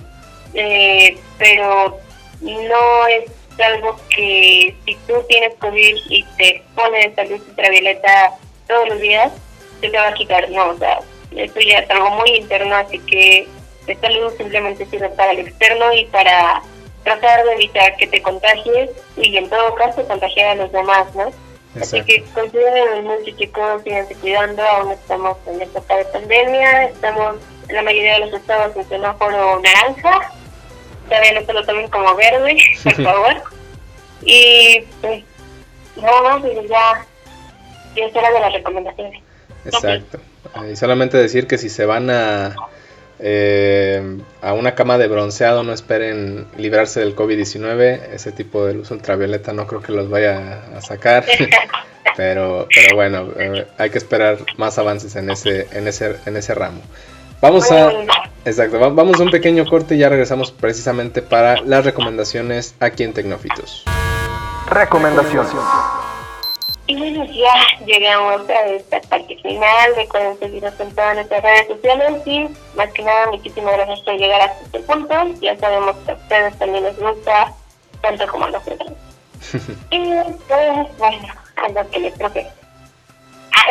[0.53, 1.97] eh, pero
[2.41, 3.31] no es
[3.62, 8.34] algo que si tú tienes COVID y te pones esa luz ultravioleta
[8.67, 9.32] todos los días,
[9.82, 11.00] se te va a quitar, no, o sea,
[11.36, 13.48] Eso ya es algo muy interno, así que
[13.88, 16.62] esta luz simplemente sirve para el externo y para
[17.04, 21.32] tratar de evitar que te contagies y en todo caso contagiar a los demás, ¿no?
[21.80, 27.36] Así que consideren mucho chicos, síganse cuidando, aún estamos en época de pandemia, estamos
[27.67, 30.34] en la mayoría de los estados en semáforo naranja,
[31.10, 33.34] todavía no se lo tomen como verde, por favor.
[34.24, 35.24] y pues,
[35.98, 37.06] no, pues ya,
[37.95, 39.24] ya será de las recomendaciones.
[39.65, 40.19] Exacto.
[40.72, 42.56] Y solamente decir que si se van a
[43.22, 48.13] eh, a una cama de bronceado no esperen librarse del COVID-19.
[48.13, 51.26] Ese tipo de luz ultravioleta no creo que los vaya a sacar.
[52.15, 56.56] pero, pero bueno, eh, hay que esperar más avances en ese, en ese, en ese
[56.56, 56.82] ramo.
[57.41, 57.91] Vamos a,
[58.43, 63.13] exacto, vamos a un pequeño corte y ya regresamos precisamente para las recomendaciones aquí en
[63.13, 63.86] Tecnofitos.
[64.69, 65.52] Recomendaciones.
[66.88, 69.95] Y bueno, ya llegamos a esta parte final.
[69.95, 74.41] Recuerden seguirnos en todas nuestras redes sociales y más que nada, muchísimas gracias por llegar
[74.41, 75.15] hasta este punto.
[75.39, 77.54] Ya sabemos que a ustedes también les gusta,
[78.02, 78.91] tanto como a nosotros.
[79.91, 79.99] y
[80.47, 82.47] pues, bueno, a lo que les toque.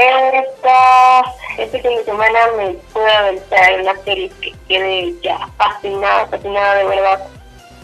[0.01, 6.75] Esta, este fin de semana me pude aventar una serie que tiene ya fascinada, fascinada
[6.77, 7.27] de verdad.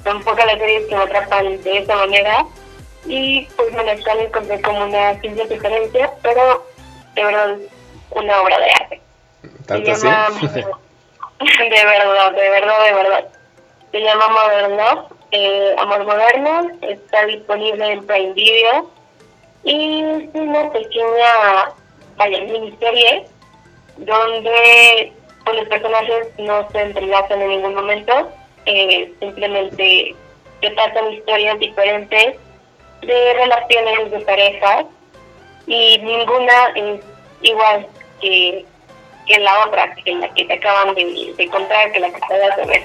[0.04, 2.46] Son pocas las series que me atrapan de esa manera
[3.06, 6.64] y pues me la encontré como una simple diferencia, pero
[7.14, 7.56] de verdad
[8.10, 9.00] una obra de arte.
[9.66, 10.06] ¿Tanto así?
[10.08, 13.24] de verdad, de verdad, de verdad.
[13.90, 14.80] Se llama Modern
[15.30, 18.90] eh, Amor Moderno, está disponible en Prime Video
[19.64, 21.72] y es una pequeña,
[22.16, 23.24] vaya, miniserie
[23.98, 25.12] donde
[25.44, 28.30] pues, los personajes no se entrelazan en ningún momento,
[28.66, 30.14] eh, simplemente
[30.60, 32.36] se pasan historias diferentes
[33.02, 34.84] de relaciones de pareja
[35.66, 37.00] y ninguna es
[37.42, 37.86] igual
[38.20, 38.64] que,
[39.26, 42.64] que la otra, que la que te acaban de, contar, que la que acabas de
[42.66, 42.82] ver.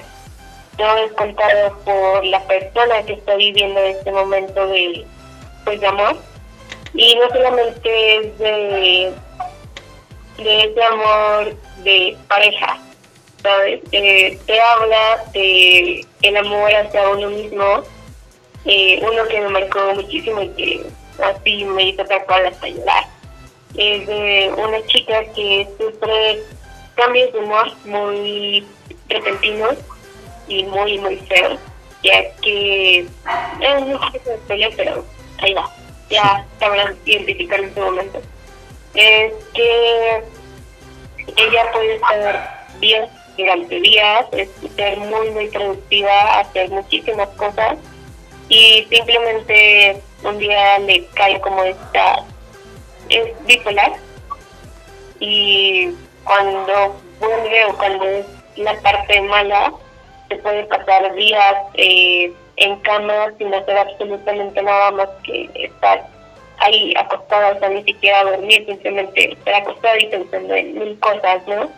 [0.76, 5.04] Todo es contado por la persona que está viviendo este momento de,
[5.64, 6.16] pues, de amor.
[6.94, 9.12] Y no solamente es de,
[10.38, 12.78] de ese amor de pareja,
[13.42, 13.80] ¿sabes?
[13.92, 17.82] Eh, te habla de el amor hacia uno mismo,
[18.64, 20.82] eh, uno que me marcó muchísimo y que
[21.22, 23.04] así me hizo tal cual hasta llorar.
[23.76, 26.42] Es de una chica que sufre
[26.96, 28.66] cambios de humor muy
[29.08, 29.76] repentinos
[30.48, 31.58] y muy, muy feos,
[32.02, 33.08] ya que es
[33.82, 33.88] un
[34.48, 35.04] de pero
[35.38, 35.72] ahí va,
[36.10, 38.20] ya sabrán identificar en su momento.
[38.94, 40.22] Es que
[41.36, 47.78] ella puede estar bien durante días, es ser muy, muy productiva, hacer muchísimas cosas
[48.48, 52.24] y simplemente un día le cae como esta,
[53.08, 53.92] es bipolar
[55.20, 55.90] y
[56.24, 59.72] cuando vuelve o cuando es la parte mala,
[60.28, 66.06] se puede pasar días eh, en cama sin hacer absolutamente nada más que estar
[66.58, 71.46] ahí acostada, o sea, ni siquiera dormir, simplemente estar acostada y pensando en mil cosas,
[71.46, 71.68] ¿no?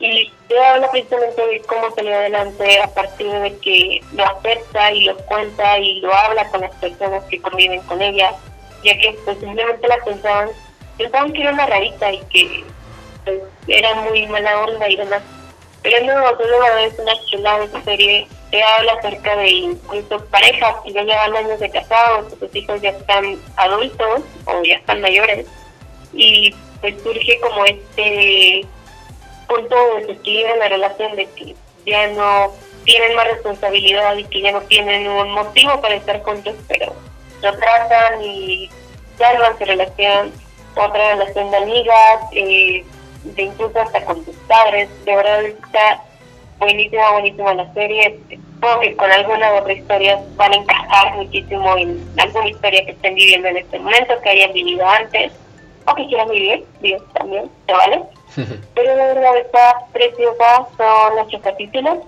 [0.00, 5.04] y te habla precisamente de cómo salió adelante a partir de que lo acepta y
[5.04, 8.32] lo cuenta y lo habla con las personas que conviven con ella,
[8.84, 10.50] ya que pues simplemente la pensaban,
[10.96, 12.64] pensaban que era una rarita y que
[13.24, 15.22] pues, era muy mala onda y demás.
[15.88, 20.92] Pero no, solo es una chulada esa serie, te habla acerca de incluso parejas que
[20.92, 25.46] ya llevan años de casados, sus hijos ya están adultos o ya están mayores,
[26.12, 28.66] y pues surge como este
[29.48, 31.54] punto desequilibrio en la relación de que
[31.86, 32.52] ya no
[32.84, 36.92] tienen más responsabilidad y que ya no tienen un motivo para estar juntos, pero
[37.40, 38.68] lo tratan y
[39.16, 40.32] salvan su relación,
[40.76, 42.84] otra relación de amigas, eh,
[43.24, 44.88] de incluso hasta con sus padres.
[45.04, 46.02] De verdad está
[46.58, 48.18] buenísima, buenísima la serie.
[48.54, 53.14] Supongo que con alguna otra historia van a encajar muchísimo en alguna historia que estén
[53.14, 55.32] viviendo en este momento, que hayan vivido antes,
[55.86, 58.02] o que quieran vivir, Dios también, ¿te vale?
[58.74, 61.98] Pero la verdad está preciosa, son ocho capítulos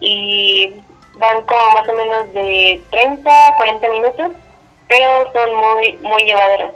[0.00, 0.72] y
[1.14, 4.32] van como más o menos de 30 40 minutos,
[4.88, 6.72] pero son muy, muy llevaderos.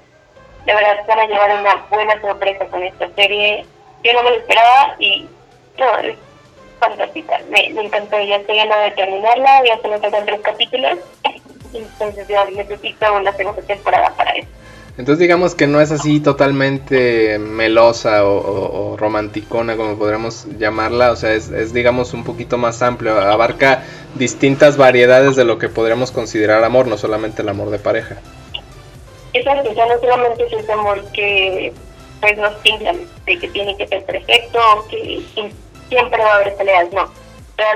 [0.66, 3.64] De verdad van a llevar una buena sorpresa con esta serie.
[4.04, 5.26] Yo no me lo esperaba y
[5.78, 6.16] no, es
[6.78, 7.40] fantástica.
[7.50, 10.98] Me, me encantó, ya estoy ganada de terminarla, ya me faltan tres capítulos,
[11.72, 14.48] entonces ya necesito una segunda temporada para eso.
[14.98, 21.34] Entonces digamos que no es así totalmente melosa o, romanticona como podríamos llamarla, o sea,
[21.34, 23.82] es, digamos un poquito más amplio, abarca
[24.14, 28.16] distintas variedades de lo que podríamos considerar amor, no solamente el amor de pareja.
[29.44, 31.72] Ya no solamente es ese amor que
[32.20, 34.58] pues nos pintan de que tiene que ser perfecto,
[34.88, 35.22] que
[35.88, 37.10] siempre va a haber peleas, no.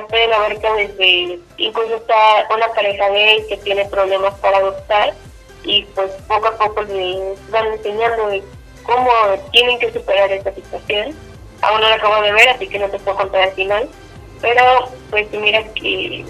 [0.09, 5.15] Pueden haber desde, incluso está una pareja gay que tiene problemas para adoptar
[5.65, 8.31] y pues poco a poco les van enseñando
[8.83, 9.11] cómo
[9.53, 11.15] tienen que superar esta situación.
[11.63, 13.89] Aún no lo acabo de ver, así que no te puedo contar al final.
[14.41, 16.25] Pero pues mira que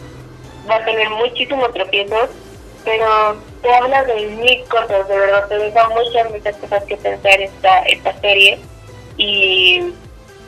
[0.68, 2.30] va a tener muchísimos tropiezos,
[2.84, 7.40] pero te habla de mil cosas, de verdad, te deja muchas, muchas cosas que pensar
[7.40, 8.58] esta, esta serie.
[9.16, 9.92] Y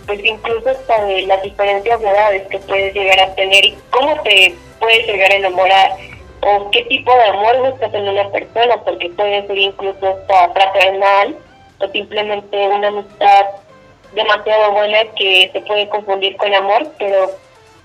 [0.07, 4.21] pues incluso hasta de las diferencias de edades que puedes llegar a tener y cómo
[4.23, 5.93] te puedes llegar a enamorar
[6.41, 11.37] o qué tipo de amor buscas en una persona, porque puede ser incluso hasta fraternal
[11.79, 13.47] o simplemente una amistad
[14.15, 17.31] demasiado buena que se puede confundir con amor, pero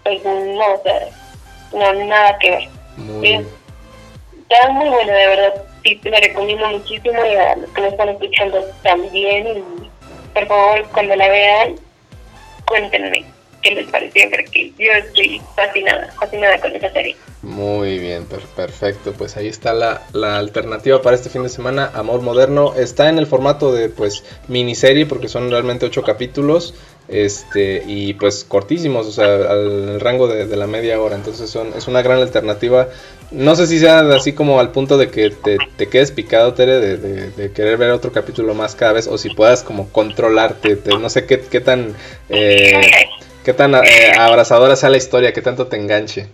[0.04, 1.08] pues no, o sea,
[1.74, 2.70] no, nada que ver.
[2.98, 3.46] Muy
[4.50, 5.54] Está muy bueno, de verdad.
[5.84, 9.48] Sí, te lo recomiendo muchísimo y a los que me están escuchando también.
[9.48, 9.90] Y
[10.34, 11.76] por favor, cuando la vean,
[12.66, 13.26] cuéntenme
[13.62, 17.16] qué les pareció, porque yo estoy fascinada, fascinada con esa serie.
[17.42, 18.26] Muy bien,
[18.56, 19.14] perfecto.
[19.14, 21.92] Pues ahí está la, la, alternativa para este fin de semana.
[21.94, 26.74] Amor Moderno está en el formato de pues miniserie porque son realmente ocho capítulos
[27.08, 31.16] este y pues cortísimos, o sea, al rango de, la media hora.
[31.16, 32.90] Entonces son, es una gran alternativa.
[33.32, 36.80] No sé si sea así como al punto de que te, te quedes picado, Tere,
[36.80, 36.98] de,
[37.32, 41.26] de, querer ver otro capítulo más cada vez, o si puedas como controlarte, no sé
[41.26, 41.96] qué, qué tan...
[42.30, 42.80] Eh,
[43.44, 46.28] qué tan eh, abrazadora sea la historia, qué tanto te enganche.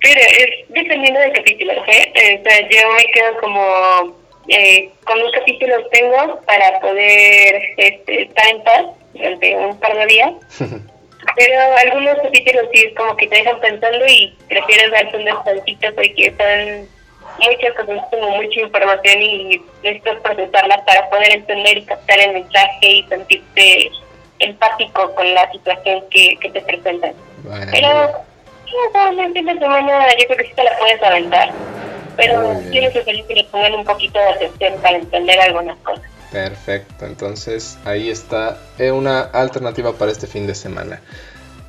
[0.00, 2.40] Es dependiendo del capítulo, ¿eh?
[2.40, 4.16] O sea, yo me quedo como
[4.48, 10.06] eh, con un capítulo tengo para poder este, estar en paz durante un par de
[10.06, 10.32] días.
[11.36, 15.94] Pero algunos capítulos sí es como que te dejan pensando y prefieres darte un descansito
[15.94, 16.88] porque son
[17.38, 22.86] muchas cosas, como mucha información y necesitas procesarla para poder entender y captar el mensaje
[22.86, 23.90] y sentirte
[24.38, 27.12] empático con la situación que, que te presentan.
[27.70, 28.12] Pero
[28.72, 31.50] no, semana yo creo que sí te la puedes aventar.
[32.16, 36.04] Pero que salir que le pongan un poquito de atención para entender algunas cosas.
[36.32, 41.00] Perfecto, entonces ahí está eh, una alternativa para este fin de semana.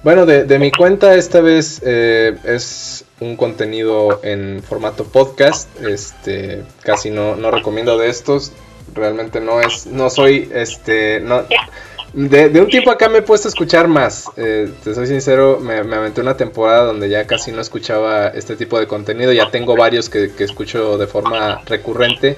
[0.04, 5.70] Bueno, de, de mi cuenta esta vez eh, es un contenido en formato podcast.
[5.84, 8.54] Este, casi no, no recomiendo de estos.
[8.94, 11.44] Realmente no es, no soy, este, no,
[12.18, 14.26] de, un tiempo acá me he puesto a escuchar más.
[14.38, 18.80] Eh, te soy sincero, me, aventé una temporada donde ya casi no escuchaba este tipo
[18.80, 19.32] de contenido.
[19.34, 22.36] Ya tengo varios que, escucho de forma recurrente.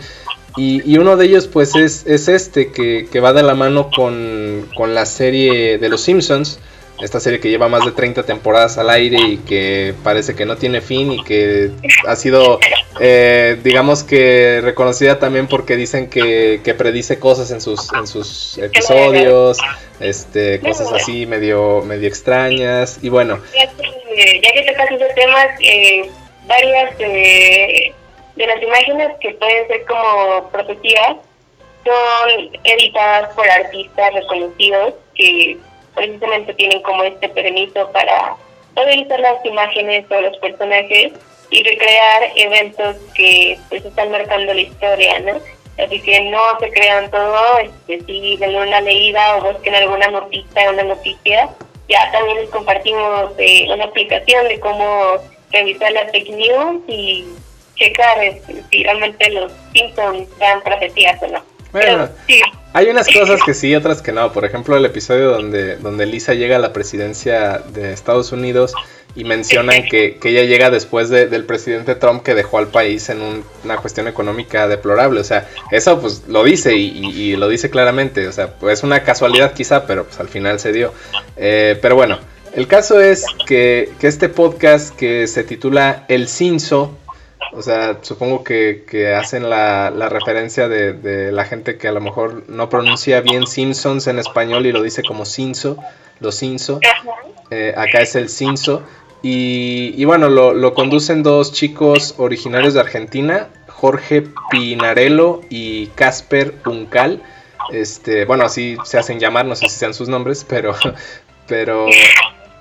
[0.58, 4.68] Y, uno de ellos pues es, es este, que, que, va de la mano con,
[4.76, 6.60] con la serie de Los Simpsons
[7.02, 10.58] esta serie que lleva más de 30 temporadas al aire y que parece que no
[10.58, 11.72] tiene fin y que
[12.08, 12.60] ha sido,
[13.00, 18.58] eh, digamos que reconocida también porque dicen que, que, predice cosas en sus, en sus
[18.58, 19.58] episodios,
[20.00, 23.40] este, cosas así medio, medio extrañas y bueno.
[23.56, 26.10] Ya que, tocas esos temas, eh,
[26.48, 27.94] varias de,
[28.36, 31.18] de las imágenes que pueden ser como profecías
[31.86, 35.58] son editadas por artistas reconocidos que
[35.96, 38.36] precisamente tienen como este permiso para
[38.76, 41.14] usar las imágenes o los personajes
[41.52, 45.34] y recrear eventos que pues están marcando la historia, ¿no?
[45.84, 50.72] Así que no se crean todo, este, si den una leída o busquen alguna noticia,
[50.72, 51.50] una noticia,
[51.88, 55.18] ya también les compartimos eh, una aplicación de cómo
[55.52, 57.26] revisar las fake news y
[57.76, 61.49] checar este, si realmente los síntomas dan profecías o no.
[61.72, 62.10] Bueno,
[62.74, 64.32] hay unas cosas que sí, otras que no.
[64.32, 68.74] Por ejemplo, el episodio donde, donde Lisa llega a la presidencia de Estados Unidos
[69.16, 73.44] y mencionan que, que ella llega después del presidente Trump que dejó al país en
[73.64, 75.20] una cuestión económica deplorable.
[75.20, 78.28] O sea, eso pues lo dice y, lo dice claramente.
[78.28, 80.94] O sea, pues es una casualidad quizá, pero pues al final se dio.
[81.38, 82.20] Eh, pero bueno,
[82.54, 86.98] el caso es que, que este podcast que se titula El Cinso
[87.52, 91.92] o sea, supongo que, que hacen la, la referencia de, de, la gente que a
[91.92, 95.78] lo mejor no pronuncia bien Simpsons en español y lo dice como Cinso,
[96.20, 96.80] los Cinso.
[97.50, 98.84] Eh, acá es el Cinso.
[99.22, 106.54] Y, y bueno, lo, lo, conducen dos chicos originarios de Argentina, Jorge Pinarello y Casper
[106.66, 107.22] Uncal.
[107.72, 110.76] Este, bueno, así se hacen llamar, no sé si sean sus nombres, pero,
[111.48, 111.88] pero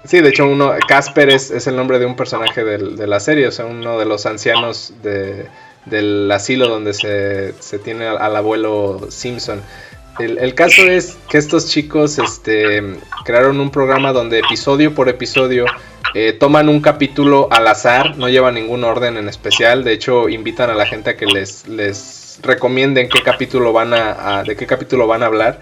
[0.04, 3.48] Sí, de hecho, uno, Casper es, es el nombre de un personaje de la serie,
[3.48, 5.46] o sea, uno de los ancianos de,
[5.86, 9.60] del asilo donde se, se tiene al, abuelo Simpson.
[10.18, 15.64] El, el, caso es que estos chicos este, crearon un programa donde episodio por episodio
[16.14, 20.70] eh, toman un capítulo al azar, no llevan ningún orden en especial, de hecho invitan
[20.70, 25.06] a la gente a que les, les recomienden qué capítulo van a, de qué capítulo
[25.06, 25.60] van a hablar.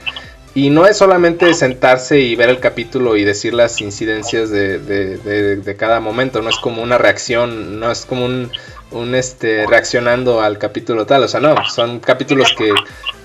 [0.57, 5.77] Y no es solamente sentarse y ver el capítulo y decir las incidencias de, de,
[5.77, 8.51] cada momento, no es como una reacción, no es como un,
[8.91, 12.73] un, este reaccionando al capítulo tal, o sea, no, son capítulos que,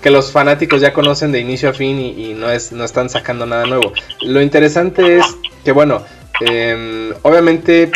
[0.02, 3.46] que los fanáticos ya conocen de inicio a fin y, no, es, no están sacando
[3.46, 3.94] nada nuevo.
[4.20, 5.24] Lo interesante es
[5.64, 6.04] que, bueno,
[6.42, 7.90] em, obviamente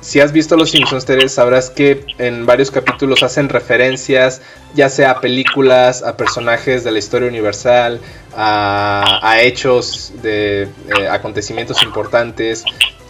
[0.00, 4.42] si has visto Los Simpsons, sabrás que en varios capítulos hacen referencias,
[4.74, 8.00] ya sea a películas, a personajes de la historia universal,
[8.36, 10.68] a, hechos de eh,
[11.10, 12.64] acontecimientos importantes.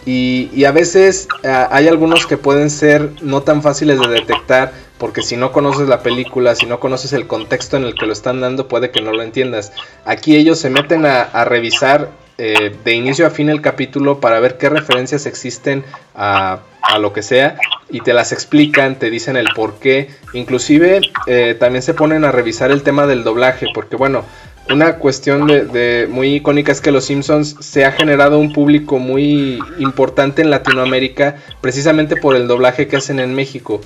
[0.05, 5.35] Y, a veces hay algunos que pueden ser no tan fáciles de detectar porque si
[5.35, 8.69] no conoces la película, si no conoces el contexto en el que lo están dando,
[8.69, 9.73] puede que no lo entiendas.
[10.05, 14.57] Aquí ellos se meten a revisar eh, de inicio a fin el capítulo para ver
[14.57, 15.83] qué referencias existen
[16.15, 16.59] a,
[16.99, 17.57] lo que sea
[17.89, 20.09] y te las explican, te dicen el por qué.
[20.33, 24.23] Inclusive eh, también se ponen a revisar el tema del doblaje, porque bueno,
[24.69, 29.59] una cuestión de, muy icónica es que Los Simpsons se ha generado un público muy
[29.79, 33.81] importante en Latinoamérica precisamente por el doblaje que hacen en México.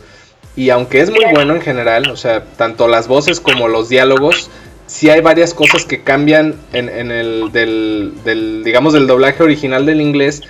[0.56, 4.50] Y aunque es muy bueno en general, o sea, tanto las voces como los diálogos,
[4.92, 10.02] sí hay varias cosas que cambian en, en el del, digamos, del doblaje original del
[10.02, 10.42] inglés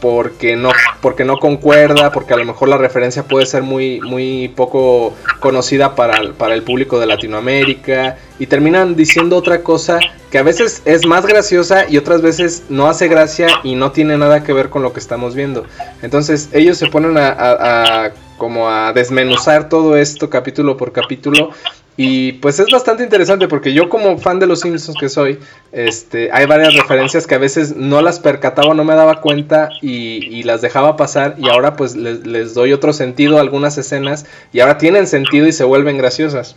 [0.00, 0.70] porque no,
[1.00, 5.94] porque no concuerda, porque a lo mejor la referencia puede ser muy, muy poco conocida
[5.94, 9.98] para, para el público de Latinoamérica y terminan diciendo otra cosa
[10.30, 14.16] que a veces es más graciosa y otras veces no hace gracia y no tiene
[14.16, 15.64] nada que ver con lo que estamos viendo.
[16.02, 21.50] Entonces ellos se ponen a, a como a desmenuzar todo esto capítulo por capítulo
[21.96, 25.38] y pues es bastante interesante porque yo como fan de los Simpsons que soy,
[25.72, 30.42] este, hay varias referencias que a veces no las percataba, no me daba cuenta y,
[30.44, 34.78] las dejaba pasar y ahora pues les, doy otro sentido a algunas escenas y ahora
[34.78, 36.56] tienen sentido y se vuelven graciosas.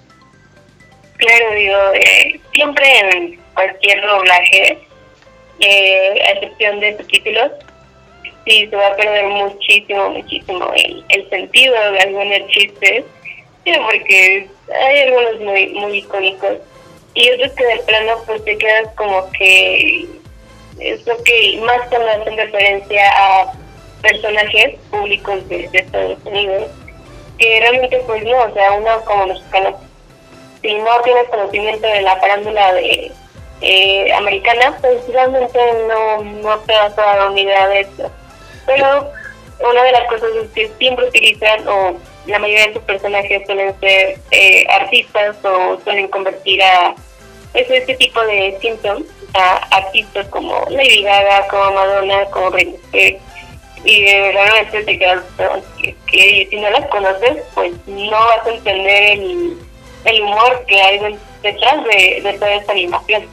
[1.17, 4.79] Claro, digo, eh, siempre en cualquier doblaje,
[5.59, 7.51] eh, a excepción de subtítulos,
[8.45, 13.03] sí se va a perder muchísimo, muchísimo el, el sentido de algunos chistes
[13.63, 16.57] porque hay algunos muy, muy icónicos
[17.13, 20.07] y otros que de plano pues te quedas como que
[20.79, 23.53] es lo que más cuando hacen referencia a
[24.01, 26.69] personajes públicos de, Estados Unidos
[27.37, 29.79] que realmente pues no, o sea, uno como mexicano
[30.61, 33.11] si no tienes conocimiento de la parándula de
[33.61, 38.11] eh, americana, pues realmente no, no te vas a dar unidad de eso.
[38.65, 39.11] Pero
[39.69, 43.77] una de las cosas es que siempre utilizan o la mayoría de sus personajes suelen
[43.79, 46.95] ser eh, artistas o suelen convertir a
[47.51, 49.03] pues, este tipo de síntomas
[49.33, 53.19] a artistas como Lady Gaga, como Madonna, como Britney
[53.85, 54.97] y de verdad te
[56.07, 59.19] que, si no las conoces pues no vas a entender
[60.05, 63.23] el, humor que hay detrás de, de toda esta animación.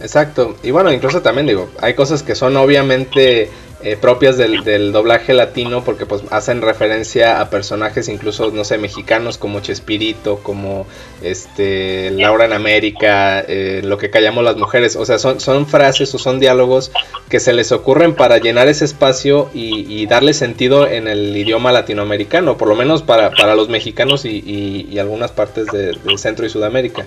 [0.00, 3.50] Exacto, y bueno, incluso también digo, hay cosas que son obviamente
[3.84, 9.36] eh, propias del, doblaje latino porque pues hacen referencia a personajes incluso no sé mexicanos
[9.36, 10.86] como Chespirito como
[11.22, 14.96] este Laura en América eh, lo que callamos las mujeres.
[14.96, 16.92] O sea son, son frases o son diálogos
[17.28, 22.56] que se les ocurren para llenar ese espacio y, darle sentido en el idioma latinoamericano
[22.56, 27.04] por lo menos para, para los mexicanos y, algunas partes de, del centro y Sudamérica.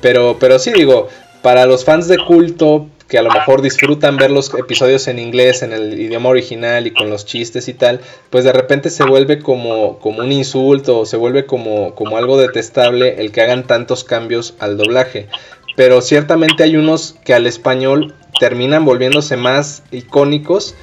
[0.00, 1.08] Pero pero sí digo
[1.42, 5.62] para los fans de culto que a lo mejor disfrutan ver los episodios en inglés,
[5.62, 9.40] en el idioma original y con los chistes y tal, pues de repente se vuelve
[9.40, 14.54] como, como un insulto se vuelve como, como algo detestable el que hagan tantos cambios
[14.60, 15.26] al doblaje.
[15.76, 20.76] Pero ciertamente hay unos que al español terminan volviéndose más icónicos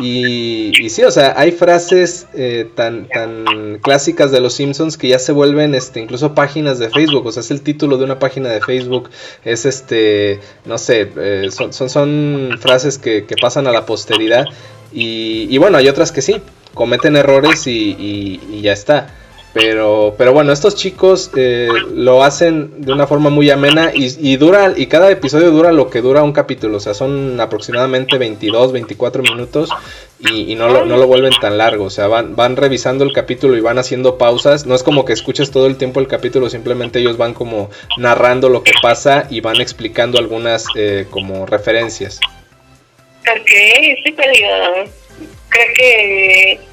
[0.00, 5.18] y, sí, o sea, hay frases eh, tan, tan clásicas de los Simpsons que ya
[5.18, 7.26] se vuelven este, incluso páginas de Facebook.
[7.26, 9.10] O sea, es el título de una página de Facebook.
[9.44, 14.46] Es este, no sé, eh, son, son, frases que, pasan a la posteridad.
[14.92, 16.40] Y, y, bueno, hay otras que sí,
[16.74, 19.08] cometen errores y, y ya está.
[19.54, 24.72] Pero, pero bueno, estos chicos eh, lo hacen de una forma muy amena y, dura,
[24.74, 29.22] y cada episodio dura lo que dura un capítulo, o sea, son aproximadamente 22, 24
[29.22, 29.68] minutos
[30.20, 33.54] y, no, lo, no lo vuelven tan largo, o sea, van, van revisando el capítulo
[33.54, 37.00] y van haciendo pausas, no es como que escuches todo el tiempo el capítulo, simplemente
[37.00, 42.20] ellos van como narrando lo que pasa y van explicando algunas eh, como referencias.
[43.20, 43.50] Ok,
[44.02, 44.90] sí, pero
[45.50, 46.71] creo que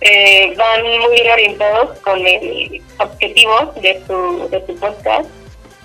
[0.00, 5.28] eh, van muy bien orientados con el objetivo de su, de su podcast.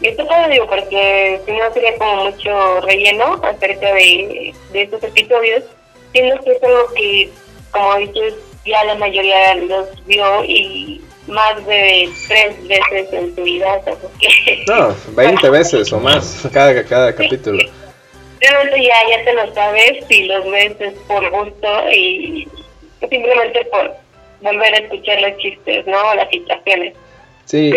[0.01, 5.03] Y esto lo digo porque si no sería como mucho relleno acerca de, de estos
[5.03, 5.64] episodios,
[6.12, 7.30] siendo que es algo que,
[7.72, 8.34] como dices,
[8.66, 13.78] ya la mayoría los vio y más de tres veces en tu vida.
[13.78, 14.64] O sea, porque...
[14.68, 17.59] No, 20 veces o más cada, cada capítulo.
[18.39, 22.47] Realmente ya, ya te lo sabes y los ves es por gusto y
[23.07, 24.01] simplemente por
[24.42, 26.16] volver a escuchar los chistes, ¿no?
[26.16, 26.94] Las situaciones.
[27.46, 27.74] Sí,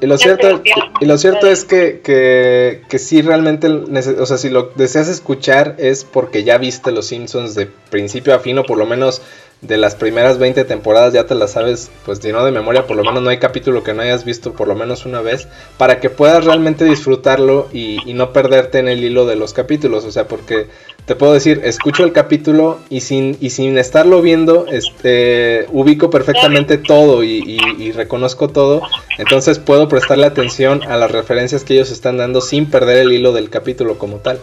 [0.00, 0.62] y, lo cierto,
[1.00, 5.76] y, lo cierto es que, que, que sí realmente, o sea, si lo deseas escuchar
[5.78, 9.22] es porque ya viste Los Simpsons de principio a fin o por lo menos
[9.62, 12.96] de las primeras 20 temporadas ya te las sabes, pues si no de memoria, por
[12.96, 15.48] lo menos no hay capítulo que no hayas visto por lo menos una vez,
[15.78, 20.04] para que puedas realmente disfrutarlo y, y, no perderte en el hilo de los capítulos,
[20.04, 20.66] o sea, porque
[21.06, 26.76] te puedo decir, escucho el capítulo y sin, y sin estarlo viendo, este, ubico perfectamente
[26.78, 28.82] todo y, y reconozco todo,
[29.16, 33.32] entonces puedo prestarle atención a las referencias que ellos están dando sin perder el hilo
[33.32, 34.38] del capítulo como tal.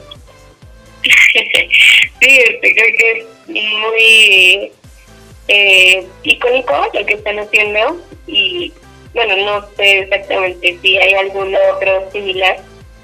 [2.24, 4.72] Sí, este, creo que es muy
[5.48, 8.72] eh, icónico lo que están haciendo y
[9.14, 12.58] bueno, no sé exactamente si hay algún otro similar,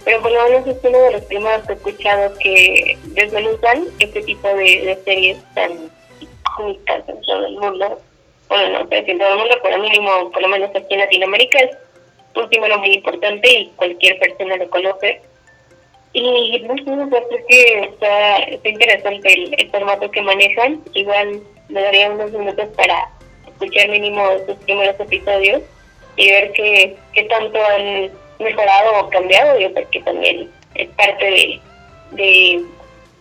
[0.05, 4.21] pero por lo menos es uno de los primeros que he escuchado que desmenuzan este
[4.23, 5.71] tipo de, series tan
[6.19, 8.01] icónicas en todo el mundo.
[8.47, 11.01] Bueno, no sé si en todo el mundo, pero mínimo, por lo menos aquí en
[11.01, 11.77] Latinoamérica, es
[12.35, 15.21] un símbolo muy importante y cualquier persona lo conoce.
[16.13, 20.81] Y no sé, creo que está, está interesante el, el formato que manejan.
[20.95, 23.09] Igual me daría unos minutos para
[23.47, 25.61] escuchar mínimo sus primeros episodios
[26.15, 29.59] y ver qué, qué tanto han mejorado o cambiado.
[29.59, 31.61] Yo creo que también es parte de,
[32.11, 32.65] de,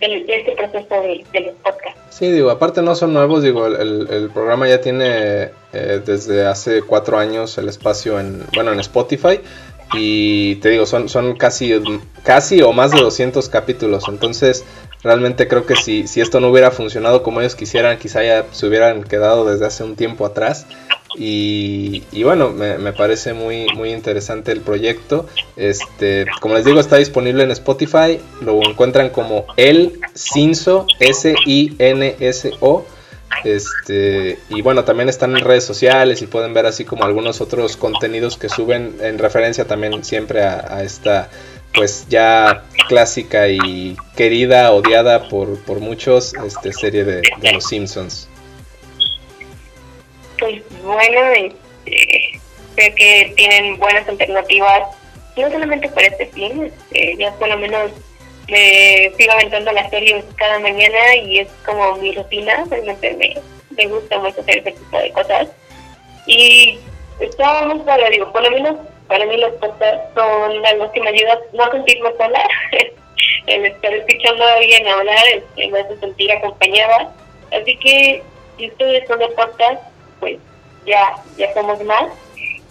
[0.00, 2.00] de, este proceso de, de, los podcasts.
[2.10, 6.82] Sí, digo, aparte no son nuevos, digo, el, el programa ya tiene eh, desde hace
[6.82, 9.40] cuatro años el espacio en, bueno, en Spotify
[9.94, 11.72] y te digo, son, son casi,
[12.22, 14.64] casi o más de 200 capítulos, entonces
[15.02, 18.66] Realmente creo que si, si esto no hubiera funcionado como ellos quisieran, quizá ya se
[18.66, 20.66] hubieran quedado desde hace un tiempo atrás.
[21.16, 25.26] Y, bueno, me, parece muy, muy interesante el proyecto.
[25.56, 28.20] Este, como les digo, está disponible en Spotify.
[28.40, 32.86] Lo encuentran como El Sinso, S-I-N-S-O.
[33.44, 37.76] Este, y bueno, también están en redes sociales y pueden ver así como algunos otros
[37.76, 41.28] contenidos que suben en referencia también siempre a esta
[41.74, 47.22] pues ya clásica y querida, odiada por, por muchos, este serie de,
[47.52, 48.28] Los Simpsons.
[50.38, 51.20] Pues bueno,
[51.84, 52.40] este,
[52.74, 54.82] creo que tienen buenas alternativas,
[55.36, 57.92] no solamente para este film, este, ya por lo menos
[58.48, 63.36] me sigo aventando las series cada mañana y es como mi rutina, realmente me,
[63.76, 65.48] me gusta mucho hacer ese tipo de cosas.
[66.26, 66.78] Y
[67.20, 68.76] estábamos para, digo, por lo menos
[69.08, 72.42] para mí los podcasts son algo que me ayuda no a sentirme sola,
[73.46, 75.24] el estar escuchando a alguien hablar
[75.56, 77.12] me hace sentir acompañada.
[77.50, 78.22] Así que
[78.56, 79.82] si ustedes son de podcast,
[80.20, 80.38] pues
[80.86, 82.12] ya, ya somos más.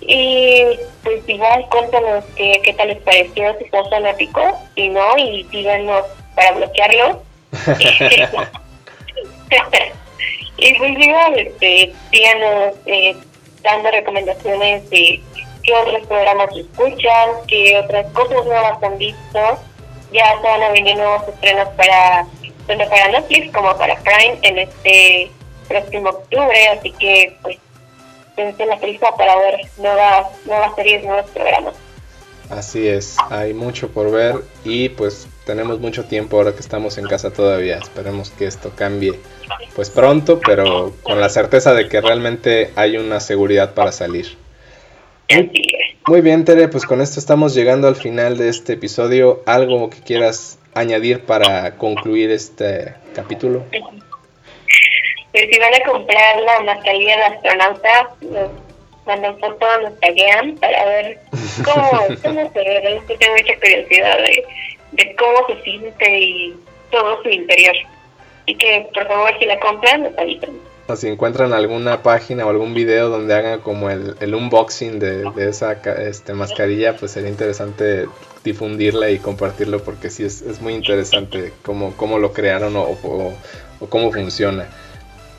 [0.01, 5.43] Y pues igual cuéntanos qué, qué tal les pareció, si son fanáticos, si no, y
[5.45, 7.17] díganos para bloquearlos.
[10.57, 13.15] y pues igual, este, díganos eh,
[13.63, 15.19] dando recomendaciones de
[15.67, 19.39] qué otros programas escuchan, qué otras cosas nuevas han visto.
[20.13, 22.25] Ya se van a venir nuevos estrenos para
[22.65, 25.29] tanto para Netflix como para Prime en este
[25.67, 27.57] próximo octubre, así que pues
[28.37, 31.73] en la prisa para ver nuevas, nuevas series, nuevos programas.
[32.49, 37.07] Así es, hay mucho por ver y pues tenemos mucho tiempo ahora que estamos en
[37.07, 37.77] casa todavía.
[37.79, 39.19] Esperemos que esto cambie
[39.75, 44.37] pues pronto, pero con la certeza de que realmente hay una seguridad para salir.
[46.07, 49.43] Muy, bien, Tere, pues con esto estamos llegando al final de este episodio.
[49.45, 53.65] ¿Algo que quieras añadir para concluir este capítulo?
[53.69, 58.51] Pues si van a comprar la mascarilla de astronauta, nos
[59.05, 61.19] mandan fotos, nos taguean para ver
[61.65, 61.91] cómo,
[62.23, 63.01] cómo se ve.
[63.19, 64.45] tengo mucha curiosidad de,
[64.93, 66.55] de cómo se siente y
[66.89, 67.75] todo su interior.
[68.45, 70.51] Y que por favor si la compran, nos avisan
[70.95, 75.49] si encuentran alguna página o algún video donde hagan como el, el unboxing de, de,
[75.49, 78.07] esa este, mascarilla, pues sería interesante
[78.43, 83.33] difundirla y compartirlo porque sí es, es muy interesante cómo, cómo lo crearon o, o,
[83.79, 84.67] o cómo funciona.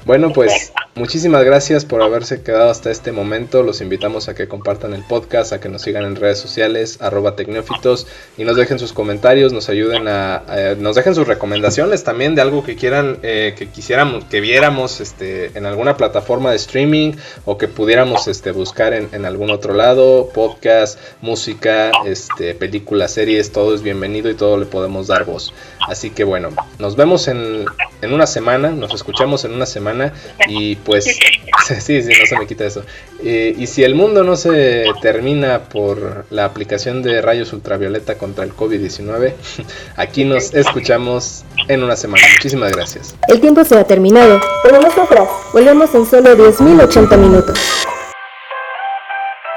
[0.05, 3.63] Bueno, pues muchísimas gracias por haberse quedado hasta este momento.
[3.63, 7.37] Los invitamos a que compartan el podcast, a que nos sigan en redes sociales, arroba
[7.37, 8.07] tecnófitos,
[8.39, 10.43] y nos dejen sus comentarios, nos ayuden a,
[10.79, 15.57] nos dejen sus recomendaciones también de algo que quieran, eh, que quisiéramos, que viéramos este,
[15.59, 17.13] en alguna plataforma de streaming
[17.45, 23.53] o que pudiéramos este, buscar en, en algún otro lado, podcast, música, este, películas, series,
[23.53, 25.53] todo es bienvenido y todo le podemos dar voz.
[25.87, 27.67] Así que bueno, nos vemos en,
[28.03, 30.13] en una semana, nos escuchamos en una semana
[30.49, 31.05] y pues,
[31.81, 32.83] sí, sí, no se me quita eso.
[33.23, 38.45] Eh, y si el mundo no se termina por la aplicación de rayos ultravioleta contra
[38.45, 39.33] el COVID-19,
[39.97, 42.25] aquí nos escuchamos en una semana.
[42.35, 43.15] Muchísimas gracias.
[43.29, 47.59] El tiempo se ha terminado, pero nosotras volvemos en solo 10.080 minutos.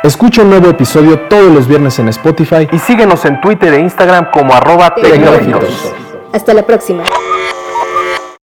[0.03, 4.31] Escucha un nuevo episodio todos los viernes en Spotify y síguenos en Twitter e Instagram
[4.31, 5.93] como arroba tecnológicos.
[6.33, 7.03] Hasta la próxima.